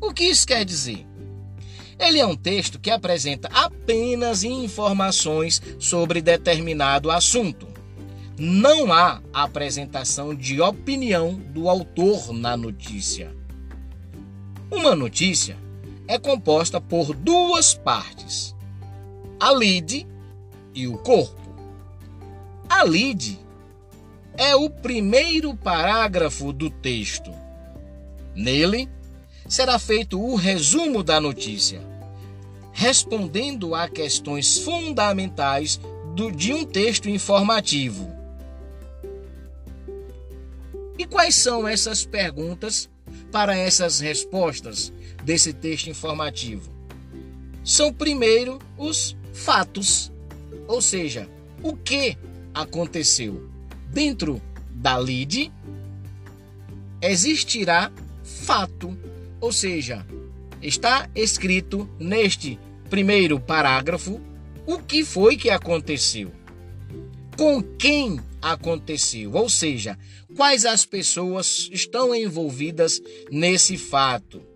O 0.00 0.14
que 0.14 0.24
isso 0.24 0.46
quer 0.46 0.64
dizer? 0.64 1.06
Ele 1.98 2.18
é 2.18 2.26
um 2.26 2.36
texto 2.36 2.80
que 2.80 2.90
apresenta 2.90 3.48
apenas 3.52 4.42
informações 4.42 5.60
sobre 5.78 6.22
determinado 6.22 7.10
assunto. 7.10 7.68
Não 8.38 8.90
há 8.90 9.22
apresentação 9.30 10.34
de 10.34 10.58
opinião 10.62 11.34
do 11.34 11.68
autor 11.68 12.32
na 12.32 12.56
notícia. 12.56 13.36
Uma 14.70 14.94
notícia 14.94 15.65
é 16.08 16.18
composta 16.18 16.80
por 16.80 17.14
duas 17.14 17.74
partes: 17.74 18.54
a 19.40 19.52
lide 19.52 20.06
e 20.74 20.86
o 20.86 20.96
corpo. 20.98 21.40
A 22.68 22.84
lide 22.84 23.38
é 24.36 24.54
o 24.54 24.68
primeiro 24.68 25.54
parágrafo 25.54 26.52
do 26.52 26.68
texto. 26.70 27.32
Nele 28.34 28.88
será 29.48 29.78
feito 29.78 30.20
o 30.20 30.34
resumo 30.34 31.02
da 31.02 31.20
notícia, 31.20 31.80
respondendo 32.72 33.74
a 33.74 33.88
questões 33.88 34.58
fundamentais 34.58 35.80
do, 36.14 36.30
de 36.30 36.52
um 36.52 36.64
texto 36.64 37.08
informativo. 37.08 38.14
E 40.98 41.06
quais 41.06 41.34
são 41.34 41.66
essas 41.68 42.04
perguntas 42.04 42.90
para 43.30 43.56
essas 43.56 44.00
respostas 44.00 44.92
desse 45.26 45.52
texto 45.52 45.90
informativo? 45.90 46.72
São 47.64 47.92
primeiro 47.92 48.60
os 48.78 49.16
fatos, 49.34 50.12
ou 50.68 50.80
seja, 50.80 51.28
o 51.60 51.76
que 51.76 52.16
aconteceu. 52.54 53.50
Dentro 53.90 54.40
da 54.70 55.00
lide 55.00 55.52
existirá 57.02 57.90
fato, 58.22 58.96
ou 59.40 59.50
seja, 59.50 60.06
está 60.62 61.10
escrito 61.12 61.90
neste 61.98 62.56
primeiro 62.88 63.40
parágrafo 63.40 64.20
o 64.64 64.78
que 64.78 65.04
foi 65.04 65.36
que 65.36 65.50
aconteceu. 65.50 66.30
Com 67.36 67.60
quem 67.60 68.20
aconteceu, 68.40 69.32
ou 69.34 69.48
seja, 69.48 69.98
quais 70.36 70.64
as 70.64 70.86
pessoas 70.86 71.68
estão 71.72 72.14
envolvidas 72.14 73.02
nesse 73.30 73.76
fato. 73.76 74.55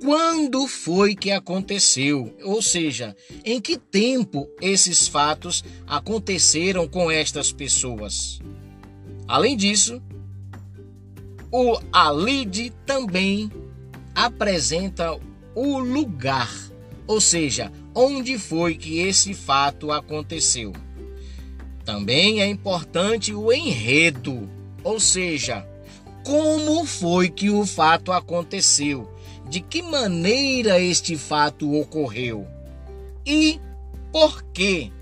Quando 0.00 0.66
foi 0.66 1.14
que 1.14 1.30
aconteceu? 1.30 2.34
Ou 2.44 2.60
seja, 2.60 3.16
em 3.44 3.60
que 3.60 3.78
tempo 3.78 4.48
esses 4.60 5.08
fatos 5.08 5.64
aconteceram 5.86 6.86
com 6.86 7.10
estas 7.10 7.50
pessoas? 7.50 8.40
Além 9.26 9.56
disso, 9.56 10.02
o 11.50 11.78
Alide 11.90 12.72
também 12.84 13.50
apresenta 14.14 15.18
o 15.54 15.78
lugar, 15.78 16.52
ou 17.06 17.20
seja, 17.20 17.72
onde 17.94 18.38
foi 18.38 18.76
que 18.76 18.98
esse 18.98 19.32
fato 19.32 19.90
aconteceu. 19.90 20.72
Também 21.84 22.40
é 22.40 22.46
importante 22.46 23.32
o 23.32 23.52
enredo, 23.52 24.48
ou 24.84 25.00
seja, 25.00 25.66
como 26.22 26.84
foi 26.84 27.30
que 27.30 27.48
o 27.48 27.64
fato 27.64 28.12
aconteceu 28.12 29.15
de 29.48 29.60
que 29.60 29.82
maneira 29.82 30.80
este 30.80 31.16
fato 31.16 31.72
ocorreu 31.78 32.46
e 33.24 33.60
por 34.12 34.42
que 34.52 34.92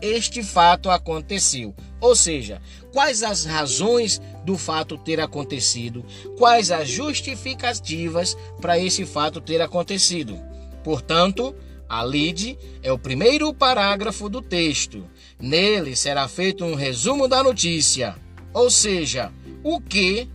este 0.00 0.42
fato 0.42 0.90
aconteceu. 0.90 1.74
Ou 2.00 2.16
seja, 2.16 2.60
quais 2.92 3.22
as 3.22 3.44
razões 3.44 4.20
do 4.44 4.56
fato 4.56 4.96
ter 4.96 5.20
acontecido, 5.20 6.04
quais 6.38 6.70
as 6.70 6.88
justificativas 6.88 8.36
para 8.60 8.78
esse 8.78 9.04
fato 9.04 9.40
ter 9.40 9.60
acontecido. 9.60 10.40
Portanto, 10.82 11.54
a 11.88 12.04
lide 12.04 12.58
é 12.82 12.90
o 12.90 12.98
primeiro 12.98 13.52
parágrafo 13.52 14.28
do 14.28 14.40
texto. 14.40 15.04
Nele 15.38 15.94
será 15.94 16.26
feito 16.28 16.64
um 16.64 16.74
resumo 16.74 17.28
da 17.28 17.42
notícia, 17.42 18.16
ou 18.54 18.70
seja, 18.70 19.32
o 19.62 19.80
que, 19.80 20.28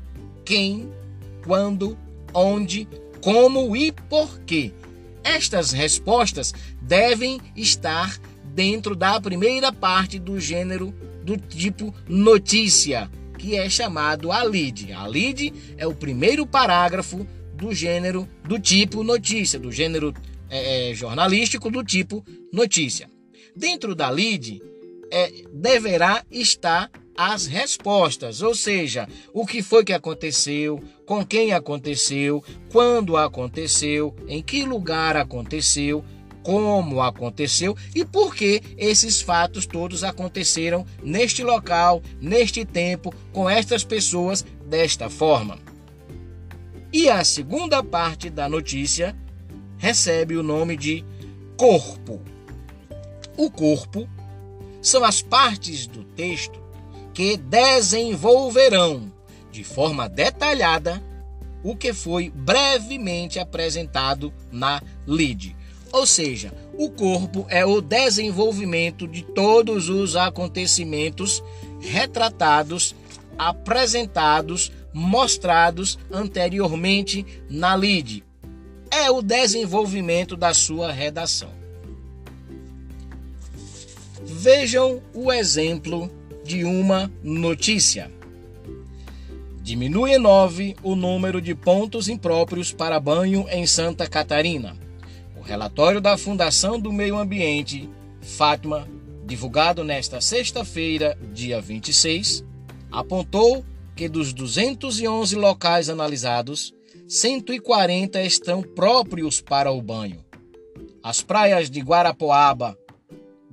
quem, 0.43 0.91
quando, 1.43 1.97
onde, 2.33 2.87
como 3.25 3.75
e 3.75 3.91
por 3.91 4.39
quê. 4.41 4.71
Estas 5.23 5.71
respostas 5.71 6.53
devem 6.79 7.41
estar 7.55 8.19
dentro 8.53 8.95
da 8.95 9.19
primeira 9.19 9.73
parte 9.73 10.19
do 10.19 10.39
gênero 10.39 10.93
do 11.23 11.35
tipo 11.35 11.91
notícia, 12.07 13.09
que 13.35 13.55
é 13.55 13.67
chamado 13.67 14.31
a 14.31 14.43
lead. 14.43 14.93
A 14.93 15.07
lead 15.07 15.51
é 15.75 15.88
o 15.88 15.95
primeiro 15.95 16.45
parágrafo 16.45 17.25
do 17.55 17.73
gênero 17.73 18.29
do 18.43 18.59
tipo 18.59 19.03
notícia, 19.03 19.57
do 19.57 19.71
gênero 19.71 20.13
é, 20.47 20.91
é 20.91 20.93
jornalístico 20.93 21.71
do 21.71 21.83
tipo 21.83 22.23
notícia. 22.53 23.09
Dentro 23.55 23.95
da 23.95 24.07
lead 24.07 24.61
é, 25.11 25.31
deverá 25.51 26.23
estar 26.29 26.91
as 27.15 27.45
respostas, 27.45 28.41
ou 28.41 28.54
seja, 28.54 29.08
o 29.34 29.45
que 29.45 29.63
foi 29.63 29.86
que 29.86 29.93
aconteceu, 29.93 30.82
com 31.06 31.25
quem 31.25 31.54
aconteceu, 31.54 32.43
quando 32.69 33.15
aconteceu, 33.15 34.13
em 34.28 34.43
que 34.43 34.65
lugar 34.65 35.15
aconteceu, 35.15 36.04
como 36.43 37.01
aconteceu 37.01 37.75
e 37.95 38.06
por 38.06 38.36
que 38.36 38.62
esses 38.78 39.21
fatos 39.21 39.65
todos 39.65 40.04
aconteceram 40.04 40.86
neste 41.01 41.43
local, 41.43 42.04
neste 42.21 42.63
tempo, 42.63 43.13
com 43.32 43.49
estas 43.49 43.84
pessoas 43.84 44.45
desta 44.67 45.10
forma. 45.10 45.58
E 46.93 47.10
a 47.10 47.23
segunda 47.23 47.84
parte 47.84 48.30
da 48.30 48.47
notícia 48.47 49.15
recebe 49.78 50.38
o 50.38 50.43
nome 50.43 50.78
de 50.78 51.04
corpo. 51.58 52.21
O 53.36 53.49
corpo 53.49 54.08
são 54.82 55.04
as 55.04 55.21
partes 55.21 55.88
do 55.88 56.04
texto 56.04 56.64
que 57.15 57.38
desenvolverão 57.38 59.10
de 59.49 59.63
forma 59.63 60.10
detalhada 60.10 61.01
o 61.63 61.73
que 61.73 61.93
foi 61.93 62.30
brevemente 62.30 63.39
apresentado 63.39 64.34
na 64.51 64.84
LID. 65.08 65.56
Ou 65.93 66.06
seja, 66.06 66.54
o 66.78 66.89
corpo 66.89 67.45
é 67.49 67.65
o 67.65 67.80
desenvolvimento 67.80 69.08
de 69.08 69.23
todos 69.23 69.88
os 69.88 70.17
acontecimentos 70.17 71.41
retratados, 71.80 72.93
apresentados, 73.38 74.69
mostrados 74.93 75.97
anteriormente 76.12 77.25
na 77.49 77.78
LID. 77.78 78.25
É 78.91 79.10
o 79.10 79.21
desenvolvimento 79.21 80.36
da 80.36 80.54
sua 80.54 80.91
redação. 80.91 81.49
Vejam 84.21 85.01
o 85.13 85.32
exemplo 85.32 86.12
de 86.45 86.63
uma 86.63 87.12
notícia. 87.23 88.12
Diminui 89.63 90.12
em 90.13 90.19
9 90.19 90.75
o 90.84 90.95
número 90.95 91.41
de 91.41 91.55
pontos 91.55 92.08
impróprios 92.08 92.71
para 92.71 92.99
banho 92.99 93.47
em 93.49 93.65
Santa 93.65 94.05
Catarina. 94.08 94.77
O 95.36 95.41
relatório 95.41 95.99
da 95.99 96.15
Fundação 96.15 96.79
do 96.79 96.93
Meio 96.93 97.17
Ambiente, 97.17 97.89
Fátima, 98.21 98.88
divulgado 99.25 99.84
nesta 99.84 100.21
sexta-feira, 100.21 101.17
dia 101.34 101.60
26, 101.60 102.45
apontou 102.91 103.65
que 103.95 104.08
dos 104.08 104.31
211 104.31 105.36
locais 105.36 105.89
analisados, 105.89 106.75
140 107.08 108.21
estão 108.21 108.62
próprios 108.62 109.41
para 109.41 109.71
o 109.71 109.81
banho. 109.81 110.23
As 111.01 111.21
praias 111.21 111.71
de 111.71 111.79
Guarapoaba, 111.79 112.77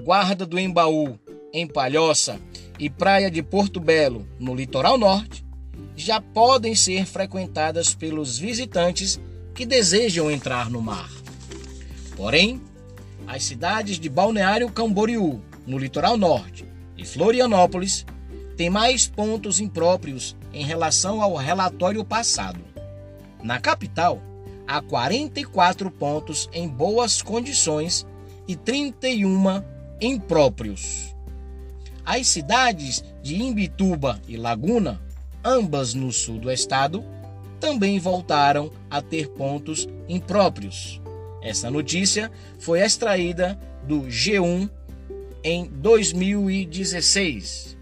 Guarda 0.02 0.44
do 0.44 0.58
Embaú, 0.58 1.18
em 1.54 1.66
Palhoça 1.66 2.38
e 2.78 2.90
Praia 2.90 3.30
de 3.30 3.42
Porto 3.42 3.78
Belo, 3.78 4.26
no 4.38 4.54
litoral 4.54 4.98
norte, 4.98 5.44
já 5.96 6.20
podem 6.20 6.74
ser 6.74 7.06
frequentadas 7.06 7.94
pelos 7.94 8.38
visitantes 8.38 9.20
que 9.54 9.66
desejam 9.66 10.30
entrar 10.30 10.70
no 10.70 10.80
mar. 10.80 11.10
Porém, 12.16 12.60
as 13.26 13.44
cidades 13.44 13.98
de 13.98 14.08
Balneário 14.08 14.70
Camboriú, 14.70 15.40
no 15.66 15.78
litoral 15.78 16.16
norte, 16.16 16.66
e 16.96 17.04
Florianópolis 17.04 18.04
têm 18.56 18.70
mais 18.70 19.06
pontos 19.06 19.60
impróprios 19.60 20.36
em 20.52 20.64
relação 20.64 21.22
ao 21.22 21.36
relatório 21.36 22.04
passado. 22.04 22.60
Na 23.42 23.58
capital, 23.58 24.20
a 24.66 24.80
44 24.80 25.90
pontos 25.90 26.48
em 26.52 26.68
boas 26.68 27.22
condições 27.22 28.06
e 28.46 28.54
31 28.54 29.62
impróprios. 30.00 31.11
As 32.04 32.26
cidades 32.26 33.04
de 33.22 33.40
Imbituba 33.40 34.20
e 34.26 34.36
Laguna, 34.36 35.00
ambas 35.44 35.94
no 35.94 36.10
sul 36.12 36.38
do 36.38 36.50
estado, 36.50 37.04
também 37.60 38.00
voltaram 38.00 38.72
a 38.90 39.00
ter 39.00 39.28
pontos 39.28 39.88
impróprios. 40.08 41.00
Essa 41.40 41.70
notícia 41.70 42.32
foi 42.58 42.80
extraída 42.80 43.56
do 43.86 44.02
G1 44.02 44.68
em 45.44 45.66
2016. 45.66 47.76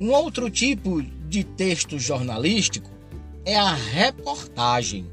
Um 0.00 0.10
outro 0.10 0.50
tipo 0.50 1.02
de 1.02 1.44
texto 1.44 1.98
jornalístico 1.98 2.90
é 3.44 3.56
a 3.56 3.72
reportagem. 3.72 5.06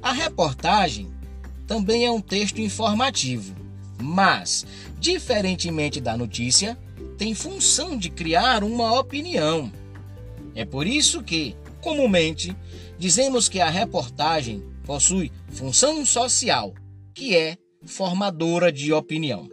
A 0.00 0.12
reportagem 0.12 1.10
também 1.66 2.06
é 2.06 2.10
um 2.10 2.20
texto 2.20 2.60
informativo, 2.60 3.57
mas, 4.00 4.66
diferentemente 4.98 6.00
da 6.00 6.16
notícia, 6.16 6.78
tem 7.16 7.34
função 7.34 7.96
de 7.96 8.10
criar 8.10 8.62
uma 8.62 8.98
opinião. 8.98 9.72
É 10.54 10.64
por 10.64 10.86
isso 10.86 11.22
que, 11.22 11.56
comumente, 11.80 12.56
dizemos 12.98 13.48
que 13.48 13.60
a 13.60 13.68
reportagem 13.68 14.62
possui 14.84 15.30
função 15.48 16.04
social, 16.06 16.74
que 17.14 17.36
é 17.36 17.56
formadora 17.84 18.72
de 18.72 18.92
opinião. 18.92 19.48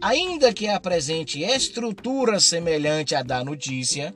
Ainda 0.00 0.52
que 0.52 0.68
apresente 0.68 1.42
estrutura 1.42 2.38
semelhante 2.38 3.14
à 3.14 3.22
da 3.22 3.42
notícia, 3.42 4.14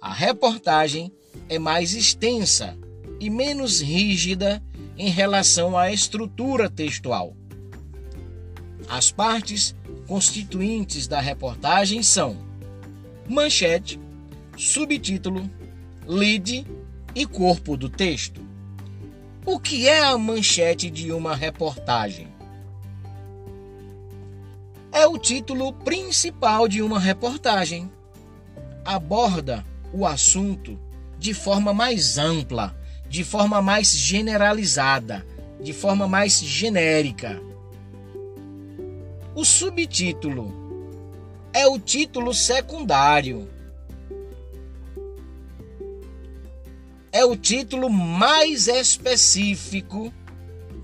a 0.00 0.12
reportagem 0.12 1.12
é 1.48 1.58
mais 1.58 1.94
extensa 1.94 2.76
e 3.20 3.30
menos 3.30 3.80
rígida 3.80 4.62
em 4.96 5.08
relação 5.08 5.76
à 5.76 5.92
estrutura 5.92 6.68
textual. 6.70 7.36
As 8.88 9.10
partes 9.10 9.74
constituintes 10.06 11.06
da 11.06 11.20
reportagem 11.20 12.02
são 12.02 12.36
manchete, 13.28 13.98
subtítulo, 14.56 15.50
lead 16.06 16.66
e 17.14 17.26
corpo 17.26 17.76
do 17.76 17.88
texto. 17.88 18.42
O 19.46 19.58
que 19.58 19.88
é 19.88 20.02
a 20.02 20.16
manchete 20.16 20.90
de 20.90 21.12
uma 21.12 21.34
reportagem? 21.34 22.28
É 24.92 25.06
o 25.06 25.18
título 25.18 25.72
principal 25.72 26.68
de 26.68 26.80
uma 26.80 27.00
reportagem. 27.00 27.90
Aborda 28.84 29.64
o 29.92 30.06
assunto 30.06 30.78
de 31.18 31.34
forma 31.34 31.72
mais 31.72 32.16
ampla, 32.18 32.76
de 33.08 33.24
forma 33.24 33.60
mais 33.60 33.96
generalizada, 33.96 35.26
de 35.60 35.72
forma 35.72 36.06
mais 36.06 36.38
genérica. 36.40 37.40
O 39.36 39.44
subtítulo 39.44 40.54
é 41.52 41.66
o 41.66 41.76
título 41.76 42.32
secundário. 42.32 43.48
É 47.10 47.24
o 47.24 47.36
título 47.36 47.90
mais 47.90 48.68
específico 48.68 50.14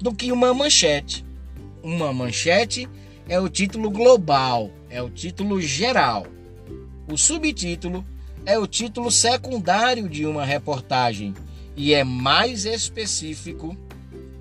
do 0.00 0.12
que 0.12 0.32
uma 0.32 0.52
manchete. 0.52 1.24
Uma 1.80 2.12
manchete 2.12 2.88
é 3.28 3.38
o 3.38 3.48
título 3.48 3.88
global, 3.88 4.68
é 4.88 5.00
o 5.00 5.08
título 5.08 5.60
geral. 5.60 6.26
O 7.08 7.16
subtítulo 7.16 8.04
é 8.44 8.58
o 8.58 8.66
título 8.66 9.12
secundário 9.12 10.08
de 10.08 10.26
uma 10.26 10.44
reportagem 10.44 11.34
e 11.76 11.94
é 11.94 12.02
mais 12.02 12.64
específico 12.64 13.76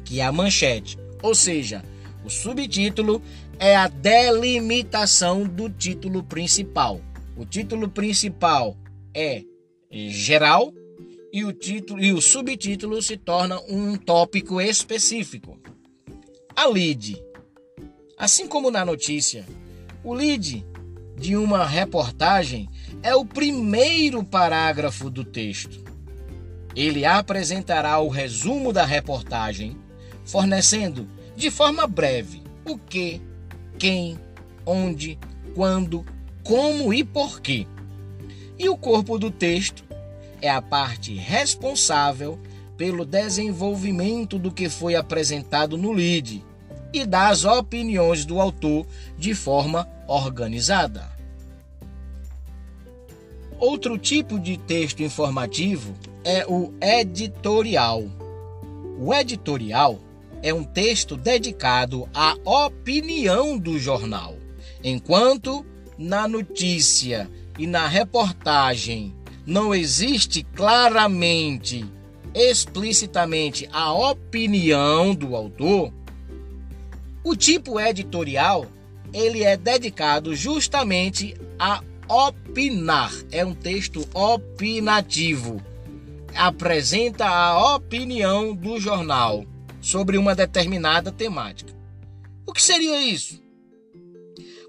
que 0.04 0.20
a 0.20 0.32
manchete. 0.32 0.98
Ou 1.22 1.36
seja, 1.36 1.84
o 2.26 2.30
subtítulo 2.30 3.22
é 3.60 3.76
a 3.76 3.90
delimitação 3.90 5.44
do 5.44 5.70
título 5.70 6.24
principal. 6.24 7.02
O 7.36 7.46
título 7.46 7.90
principal 7.90 8.78
é 9.14 9.44
geral 9.92 10.74
e 11.32 11.44
o 11.44 11.52
título 11.52 12.02
e 12.02 12.14
o 12.14 12.22
subtítulo 12.22 13.02
se 13.02 13.18
torna 13.18 13.60
um 13.68 13.98
tópico 13.98 14.62
específico. 14.62 15.60
A 16.56 16.68
lead. 16.68 17.22
Assim 18.18 18.48
como 18.48 18.72
na 18.72 18.86
notícia, 18.86 19.46
o 20.04 20.14
lead 20.14 20.66
de 21.18 21.36
uma 21.36 21.66
reportagem 21.66 22.70
é 23.04 23.14
o 23.14 23.26
primeiro 23.26 24.24
parágrafo 24.24 25.10
do 25.10 25.26
texto. 25.26 25.84
Ele 26.76 27.04
apresentará 27.04 28.00
o 28.00 28.08
resumo 28.08 28.72
da 28.72 28.86
reportagem, 28.86 29.78
fornecendo 30.24 31.08
de 31.36 31.52
forma 31.52 31.86
breve 31.86 32.42
o 32.66 32.78
que, 32.78 33.22
quem, 33.80 34.20
onde, 34.66 35.18
quando, 35.56 36.06
como 36.44 36.94
e 36.94 37.04
porquê. 37.04 37.66
E 38.58 38.68
o 38.68 38.78
corpo 38.78 39.18
do 39.18 39.32
texto 39.32 39.84
é 40.42 40.50
a 40.50 40.62
parte 40.62 41.16
responsável 41.16 42.38
pelo 42.78 43.06
desenvolvimento 43.06 44.38
do 44.38 44.52
que 44.52 44.70
foi 44.70 44.96
apresentado 44.96 45.78
no 45.78 45.92
lead 45.92 46.44
e 46.94 47.06
das 47.06 47.46
opiniões 47.46 48.26
do 48.26 48.40
autor 48.40 48.86
de 49.18 49.34
forma 49.34 49.88
organizada. 50.08 51.10
Outro 53.60 53.98
tipo 53.98 54.40
de 54.40 54.58
texto 54.58 55.04
informativo 55.04 55.94
é 56.24 56.46
o 56.48 56.74
editorial. 56.82 58.04
O 58.98 59.14
editorial 59.14 60.00
é 60.42 60.54
um 60.54 60.64
texto 60.64 61.18
dedicado 61.18 62.08
à 62.14 62.36
opinião 62.46 63.58
do 63.58 63.78
jornal, 63.78 64.36
enquanto 64.84 65.66
na 65.98 66.28
notícia 66.28 67.30
e 67.58 67.68
na 67.68 67.88
reportagem 67.88 69.14
não 69.46 69.74
existe 69.74 70.44
claramente, 70.56 71.86
explicitamente 72.34 73.68
a 73.72 73.94
opinião 73.94 75.14
do 75.14 75.36
autor, 75.36 75.92
o 77.24 77.36
tipo 77.36 77.80
editorial 77.80 78.66
ele 79.12 79.44
é 79.44 79.58
dedicado 79.58 80.36
justamente 80.36 81.36
a 81.58 81.84
opinar. 82.08 83.12
É 83.32 83.46
um 83.46 83.54
texto 83.54 84.08
opinativo. 84.14 85.62
Apresenta 86.36 87.28
a 87.28 87.76
opinião 87.76 88.56
do 88.56 88.80
jornal 88.80 89.46
sobre 89.90 90.20
uma 90.20 90.36
determinada 90.36 91.12
temática. 91.12 91.76
O 92.46 92.54
que 92.54 92.62
seria 92.62 93.02
isso? 93.02 93.42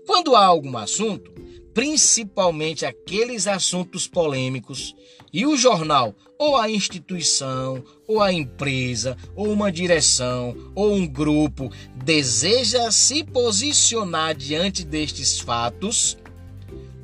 Quando 0.07 0.35
há 0.35 0.47
algum 0.47 0.79
assunto, 0.79 1.31
principalmente 1.75 2.87
aqueles 2.87 3.47
assuntos 3.47 4.09
polêmicos, 4.09 4.95
e 5.31 5.47
o 5.47 5.59
jornal, 5.59 6.15
ou 6.39 6.57
a 6.57 6.71
instituição, 6.71 7.85
ou 8.09 8.23
a 8.23 8.33
empresa, 8.33 9.15
ou 9.37 9.53
uma 9.53 9.71
direção, 9.71 10.57
ou 10.75 10.95
um 10.95 11.07
grupo 11.07 11.71
deseja 12.03 12.91
se 12.91 13.23
posicionar 13.23 14.35
diante 14.35 14.87
destes 14.87 15.39
fatos, 15.39 16.17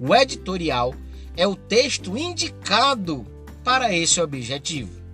o 0.00 0.14
editorial 0.14 0.94
é 1.36 1.46
o 1.46 1.54
texto 1.54 2.16
indicado 2.16 3.26
para 3.62 3.94
esse 3.94 4.22
objetivo. 4.22 5.05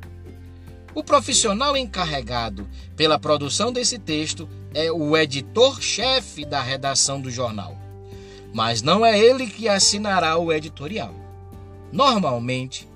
O 0.95 1.03
profissional 1.03 1.77
encarregado 1.77 2.69
pela 2.97 3.19
produção 3.19 3.73
desse 3.73 3.99
texto 3.99 4.49
é 4.75 4.91
o 4.91 5.17
editor-chefe 5.17 6.45
da 6.45 6.61
redação 6.61 7.21
do 7.21 7.31
jornal 7.31 7.83
mas 8.53 8.83
não 8.83 9.05
é 9.05 9.19
ele 9.19 9.47
que 9.47 9.69
assinará 9.69 10.37
o 10.37 10.53
editorial. 10.53 11.15
Normalmente, 11.91 12.89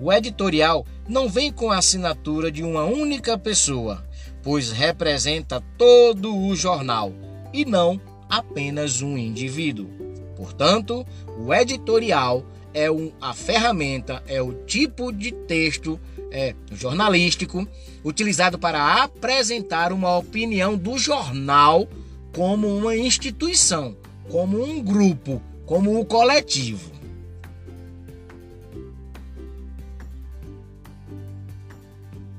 o 0.00 0.12
editorial 0.12 0.86
não 1.08 1.28
vem 1.28 1.50
com 1.50 1.70
a 1.70 1.78
assinatura 1.78 2.52
de 2.52 2.62
uma 2.62 2.84
única 2.84 3.38
pessoa, 3.38 4.04
pois 4.42 4.70
representa 4.70 5.62
todo 5.76 6.36
o 6.36 6.54
jornal 6.54 7.12
e 7.52 7.64
não 7.64 8.00
apenas 8.28 9.00
um 9.00 9.16
indivíduo. 9.16 9.88
Portanto, 10.36 11.06
o 11.38 11.52
editorial 11.52 12.44
é 12.74 12.90
um, 12.90 13.10
a 13.20 13.32
ferramenta, 13.32 14.22
é 14.26 14.40
o 14.42 14.52
tipo 14.52 15.10
de 15.10 15.32
texto 15.32 15.98
é, 16.30 16.54
jornalístico 16.72 17.66
utilizado 18.04 18.58
para 18.58 19.02
apresentar 19.02 19.92
uma 19.92 20.16
opinião 20.16 20.76
do 20.76 20.98
jornal 20.98 21.88
como 22.32 22.68
uma 22.76 22.96
instituição 22.96 23.96
como 24.28 24.62
um 24.62 24.82
grupo, 24.82 25.42
como 25.64 25.98
um 25.98 26.04
coletivo. 26.04 26.92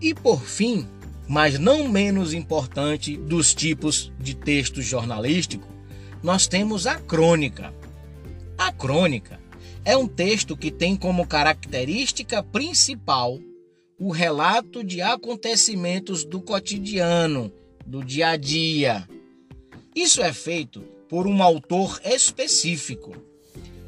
E 0.01 0.13
por 0.13 0.41
fim, 0.41 0.87
mas 1.27 1.59
não 1.59 1.87
menos 1.87 2.33
importante 2.33 3.17
dos 3.17 3.53
tipos 3.53 4.11
de 4.17 4.33
texto 4.33 4.81
jornalístico, 4.81 5.67
nós 6.23 6.47
temos 6.47 6.87
a 6.87 6.95
crônica. 6.95 7.73
A 8.57 8.71
crônica 8.71 9.39
É 9.85 9.95
um 9.95 10.07
texto 10.07 10.57
que 10.57 10.69
tem 10.69 10.95
como 10.95 11.25
característica 11.25 12.43
principal 12.43 13.39
o 13.99 14.11
relato 14.11 14.81
de 14.81 15.01
acontecimentos 15.01 16.23
do 16.23 16.41
cotidiano, 16.41 17.51
do 17.85 18.01
dia 18.01 18.29
a 18.29 18.37
dia. 18.37 19.05
Isso 19.93 20.21
é 20.21 20.31
feito 20.31 20.79
por 21.09 21.27
um 21.27 21.43
autor 21.43 21.99
específico. 22.05 23.13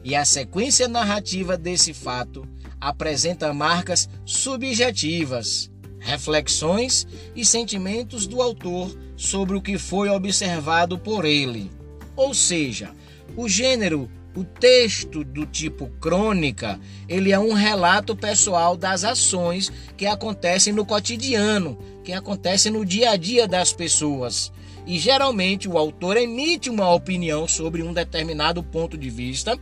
E 0.04 0.14
a 0.14 0.26
sequência 0.26 0.88
narrativa 0.90 1.58
desse 1.58 1.94
fato 1.94 2.46
apresenta 2.80 3.54
marcas 3.54 4.10
subjetivas, 4.26 5.72
reflexões 6.00 7.08
e 7.34 7.46
sentimentos 7.46 8.28
do 8.28 8.42
autor 8.42 8.94
sobre 9.16 9.56
o 9.56 9.62
que 9.62 9.78
foi 9.78 10.10
observado 10.10 10.98
por 10.98 11.24
ele. 11.24 11.72
Ou 12.18 12.34
seja, 12.34 12.92
o 13.38 13.48
gênero, 13.48 14.10
o 14.36 14.44
texto 14.44 15.24
do 15.24 15.46
tipo 15.46 15.88
crônica, 16.00 16.80
ele 17.08 17.32
é 17.32 17.40
um 17.40 17.54
relato 17.54 18.16
pessoal 18.16 18.78
das 18.78 19.04
ações 19.04 19.72
que 19.98 20.06
acontecem 20.06 20.72
no 20.72 20.86
cotidiano, 20.86 21.78
que 22.04 22.14
acontecem 22.14 22.72
no 22.72 22.86
dia 22.86 23.12
a 23.12 23.16
dia 23.18 23.48
das 23.48 23.74
pessoas. 23.74 24.52
E 24.86 24.98
geralmente 24.98 25.68
o 25.68 25.78
autor 25.78 26.18
emite 26.18 26.70
uma 26.70 26.90
opinião 26.94 27.48
sobre 27.48 27.84
um 27.84 27.94
determinado 27.94 28.64
ponto 28.64 28.98
de 28.98 29.10
vista, 29.10 29.58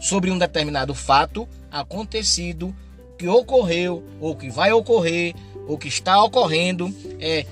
sobre 0.00 0.30
um 0.30 0.38
determinado 0.38 0.94
fato 0.94 1.48
acontecido, 1.70 2.74
que 3.18 3.28
ocorreu, 3.28 4.02
ou 4.20 4.34
que 4.34 4.50
vai 4.50 4.72
ocorrer, 4.72 5.34
ou 5.68 5.78
que 5.78 5.88
está 5.88 6.22
ocorrendo, 6.22 6.92
é, 7.20 7.46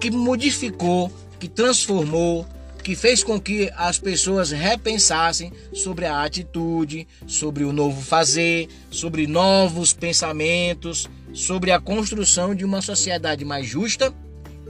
que 0.00 0.10
modificou, 0.10 1.12
que 1.38 1.48
transformou, 1.48 2.46
que 2.82 2.96
fez 2.96 3.22
com 3.22 3.40
que 3.40 3.70
as 3.76 3.98
pessoas 3.98 4.50
repensassem 4.50 5.52
sobre 5.72 6.06
a 6.06 6.22
atitude, 6.22 7.06
sobre 7.26 7.64
o 7.64 7.72
novo 7.72 8.00
fazer, 8.00 8.68
sobre 8.90 9.26
novos 9.26 9.92
pensamentos, 9.92 11.08
sobre 11.32 11.70
a 11.70 11.80
construção 11.80 12.54
de 12.54 12.64
uma 12.64 12.82
sociedade 12.82 13.44
mais 13.44 13.66
justa 13.66 14.12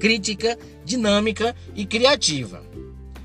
crítica, 0.01 0.59
dinâmica 0.85 1.55
e 1.77 1.85
criativa. 1.85 2.63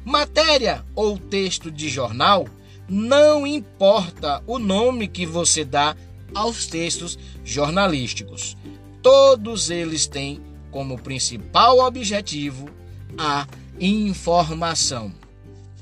Matéria 0.04 0.84
ou 0.94 1.18
texto 1.18 1.72
de 1.72 1.90
jornal, 1.90 2.48
não 2.88 3.48
importa 3.48 4.44
o 4.46 4.60
nome 4.60 5.08
que 5.08 5.26
você 5.26 5.66
dá 5.66 5.96
aos 6.34 6.68
textos 6.68 7.18
jornalísticos. 7.44 8.56
Todos 9.02 9.70
eles 9.70 10.06
têm 10.06 10.42
como 10.70 11.00
principal 11.00 11.80
objetivo 11.80 12.70
a 13.18 13.48
informação. 13.80 15.14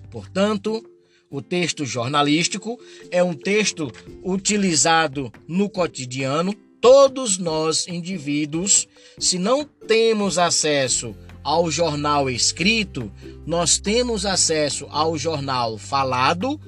Portanto, 0.09 0.83
o 1.29 1.41
texto 1.41 1.85
jornalístico 1.85 2.79
é 3.09 3.23
um 3.23 3.33
texto 3.33 3.91
utilizado 4.23 5.31
no 5.47 5.69
cotidiano 5.69 6.53
todos 6.83 7.37
nós, 7.37 7.87
indivíduos, 7.87 8.89
se 9.17 9.39
não 9.39 9.63
temos 9.63 10.37
acesso 10.37 11.15
ao 11.41 11.71
jornal 11.71 12.29
escrito, 12.29 13.09
nós 13.45 13.77
temos 13.79 14.25
acesso 14.25 14.85
ao 14.89 15.17
jornal 15.17 15.77
falado, 15.77 16.59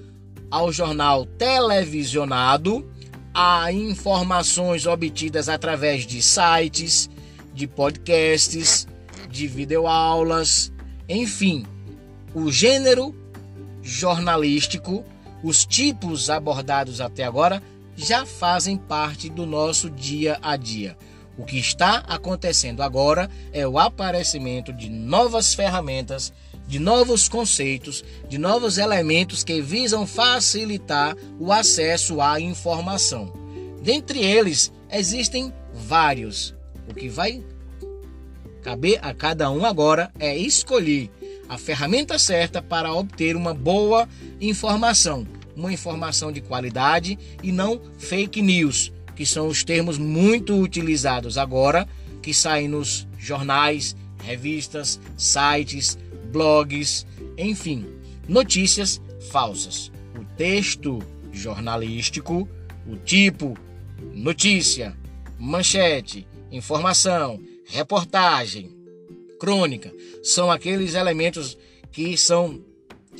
ao 0.49 0.71
jornal 0.71 1.25
televisionado, 1.25 2.89
a 3.33 3.73
informações 3.73 4.85
obtidas 4.85 5.49
através 5.49 6.07
de 6.07 6.21
sites, 6.21 7.09
de 7.53 7.67
podcasts, 7.67 8.87
de 9.29 9.47
videoaulas, 9.47 10.71
enfim, 11.07 11.65
o 12.33 12.51
gênero 12.51 13.15
jornalístico, 13.81 15.05
os 15.43 15.65
tipos 15.65 16.29
abordados 16.29 16.99
até 16.99 17.23
agora 17.23 17.61
já 17.95 18.25
fazem 18.25 18.77
parte 18.77 19.29
do 19.29 19.45
nosso 19.45 19.89
dia 19.89 20.37
a 20.41 20.55
dia. 20.55 20.97
O 21.37 21.43
que 21.43 21.57
está 21.57 21.97
acontecendo 22.07 22.81
agora 22.81 23.29
é 23.51 23.67
o 23.67 23.77
aparecimento 23.77 24.71
de 24.73 24.89
novas 24.89 25.53
ferramentas, 25.53 26.33
de 26.67 26.79
novos 26.79 27.29
conceitos, 27.29 28.03
de 28.27 28.37
novos 28.37 28.77
elementos 28.77 29.43
que 29.43 29.61
visam 29.61 30.07
facilitar 30.07 31.15
o 31.39 31.51
acesso 31.51 32.21
à 32.21 32.39
informação. 32.39 33.31
Dentre 33.83 34.19
eles, 34.19 34.71
existem 34.91 35.53
vários. 35.73 36.55
O 36.89 36.93
que 36.93 37.09
vai 37.09 37.43
caber 38.65 38.97
a 39.03 39.13
cada 39.13 39.51
um 39.51 39.63
agora 39.63 40.11
é 40.17 40.35
escolher 40.35 41.11
a 41.47 41.55
ferramenta 41.55 42.17
certa 42.17 42.63
para 42.63 42.91
obter 42.91 43.35
uma 43.35 43.53
boa 43.53 44.09
informação 44.41 45.27
uma 45.55 45.71
informação 45.71 46.31
de 46.31 46.41
qualidade 46.41 47.17
e 47.41 47.51
não 47.51 47.79
fake 47.97 48.41
news, 48.41 48.91
que 49.15 49.25
são 49.25 49.47
os 49.47 49.63
termos 49.63 49.97
muito 49.97 50.59
utilizados 50.59 51.37
agora, 51.37 51.87
que 52.21 52.33
saem 52.33 52.67
nos 52.67 53.07
jornais, 53.17 53.95
revistas, 54.23 54.99
sites, 55.15 55.97
blogs, 56.29 57.05
enfim, 57.37 57.85
notícias 58.27 58.99
falsas. 59.31 59.91
O 60.19 60.25
texto 60.35 60.99
jornalístico, 61.31 62.49
o 62.85 62.97
tipo 62.97 63.57
notícia, 64.13 64.93
manchete, 65.39 66.27
informação, 66.51 67.39
reportagem, 67.65 68.71
crônica, 69.39 69.91
são 70.23 70.49
aqueles 70.49 70.93
elementos 70.93 71.57
que 71.91 72.17
são 72.17 72.63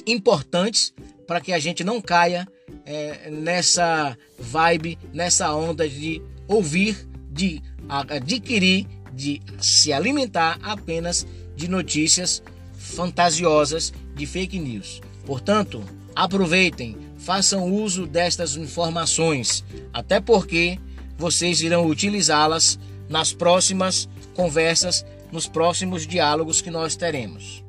importantes 0.05 0.93
para 1.27 1.41
que 1.41 1.51
a 1.53 1.59
gente 1.59 1.83
não 1.83 2.01
caia 2.01 2.47
é, 2.85 3.29
nessa 3.29 4.17
vibe, 4.37 4.97
nessa 5.13 5.53
onda 5.53 5.87
de 5.87 6.21
ouvir, 6.47 7.07
de 7.31 7.61
adquirir, 7.87 8.87
de 9.13 9.41
se 9.59 9.91
alimentar 9.91 10.59
apenas 10.61 11.25
de 11.55 11.67
notícias 11.67 12.43
fantasiosas 12.77 13.93
de 14.13 14.25
fake 14.25 14.59
news. 14.59 15.01
Portanto, 15.25 15.83
aproveitem, 16.15 16.97
façam 17.17 17.71
uso 17.71 18.05
destas 18.05 18.55
informações, 18.55 19.63
até 19.91 20.19
porque 20.19 20.77
vocês 21.17 21.61
irão 21.61 21.87
utilizá-las 21.87 22.77
nas 23.09 23.33
próximas 23.33 24.07
conversas, 24.35 25.05
nos 25.31 25.47
próximos 25.47 26.05
diálogos 26.05 26.61
que 26.61 26.69
nós 26.69 26.95
teremos. 26.95 27.63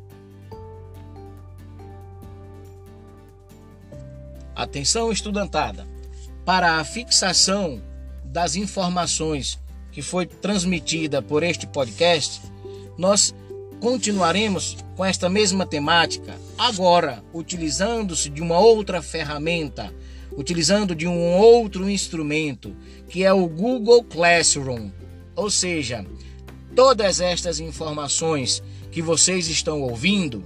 Atenção 4.55 5.13
estudantada, 5.13 5.87
para 6.45 6.79
a 6.79 6.85
fixação 6.85 7.83
das 8.25 8.57
informações 8.57 9.59
que 9.93 10.03
foi 10.03 10.27
transmitida 10.27 11.23
por 11.23 11.43
este 11.43 11.67
podcast, 11.67 12.41
nós 12.97 13.35
continuaremos 13.81 14.77
com 14.97 15.05
esta 15.05 15.29
mesma 15.29 15.67
temática, 15.67 16.35
agora 16.57 17.23
utilizando-se 17.33 18.31
de 18.31 18.41
uma 18.41 18.59
outra 18.59 19.03
ferramenta, 19.03 19.93
utilizando 20.37 20.95
de 20.95 21.07
um 21.07 21.35
outro 21.35 21.89
instrumento, 21.89 22.75
que 23.09 23.25
é 23.25 23.33
o 23.33 23.47
Google 23.47 24.05
Classroom. 24.05 24.91
Ou 25.35 25.51
seja, 25.51 26.07
todas 26.77 27.23
estas 27.23 27.59
informações 27.59 28.62
que 28.93 29.01
vocês 29.01 29.49
estão 29.49 29.81
ouvindo 29.81 30.45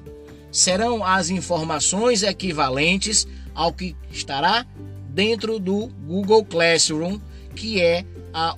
serão 0.50 1.04
as 1.04 1.28
informações 1.28 2.22
equivalentes 2.22 3.26
ao 3.52 3.72
que 3.72 3.96
estará 4.12 4.64
dentro 5.08 5.58
do 5.58 5.88
Google 6.06 6.44
Classroom, 6.44 7.18
que 7.56 7.80
é 7.80 8.04
a, 8.32 8.56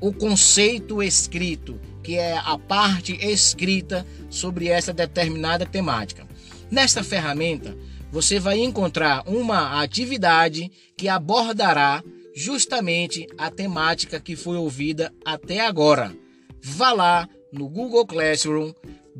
o 0.00 0.12
conceito 0.12 1.00
escrito, 1.00 1.80
que 2.02 2.16
é 2.16 2.36
a 2.36 2.58
parte 2.58 3.16
escrita 3.24 4.04
sobre 4.28 4.66
essa 4.66 4.92
determinada 4.92 5.64
temática. 5.64 6.26
Nesta 6.68 7.04
ferramenta, 7.04 7.76
você 8.10 8.40
vai 8.40 8.58
encontrar 8.58 9.22
uma 9.28 9.80
atividade 9.80 10.70
que 10.96 11.08
abordará 11.08 12.02
justamente 12.34 13.28
a 13.38 13.48
temática 13.48 14.18
que 14.18 14.34
foi 14.34 14.56
ouvida 14.56 15.14
até 15.24 15.60
agora. 15.60 16.21
Vá 16.62 16.92
lá 16.92 17.28
no 17.52 17.68
Google 17.68 18.06
Classroom, 18.06 18.72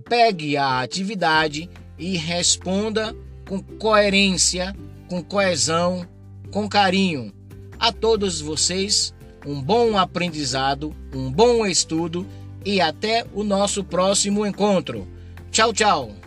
pegue 0.09 0.57
a 0.57 0.81
atividade 0.81 1.69
e 1.99 2.17
responda 2.17 3.15
com 3.49 3.61
coerência 3.61 4.75
com 5.13 5.23
coesão, 5.23 6.09
com 6.51 6.67
carinho. 6.67 7.35
A 7.79 7.93
todos 7.93 8.41
vocês, 8.41 9.13
um 9.45 9.61
bom 9.61 9.99
aprendizado, 9.99 10.97
um 11.15 11.31
bom 11.31 11.67
estudo 11.67 12.27
e 12.65 12.81
até 12.81 13.27
o 13.35 13.45
nosso 13.45 13.85
próximo 13.85 14.47
encontro. 14.47 15.07
Tchau, 15.51 15.71
tchau! 15.71 16.22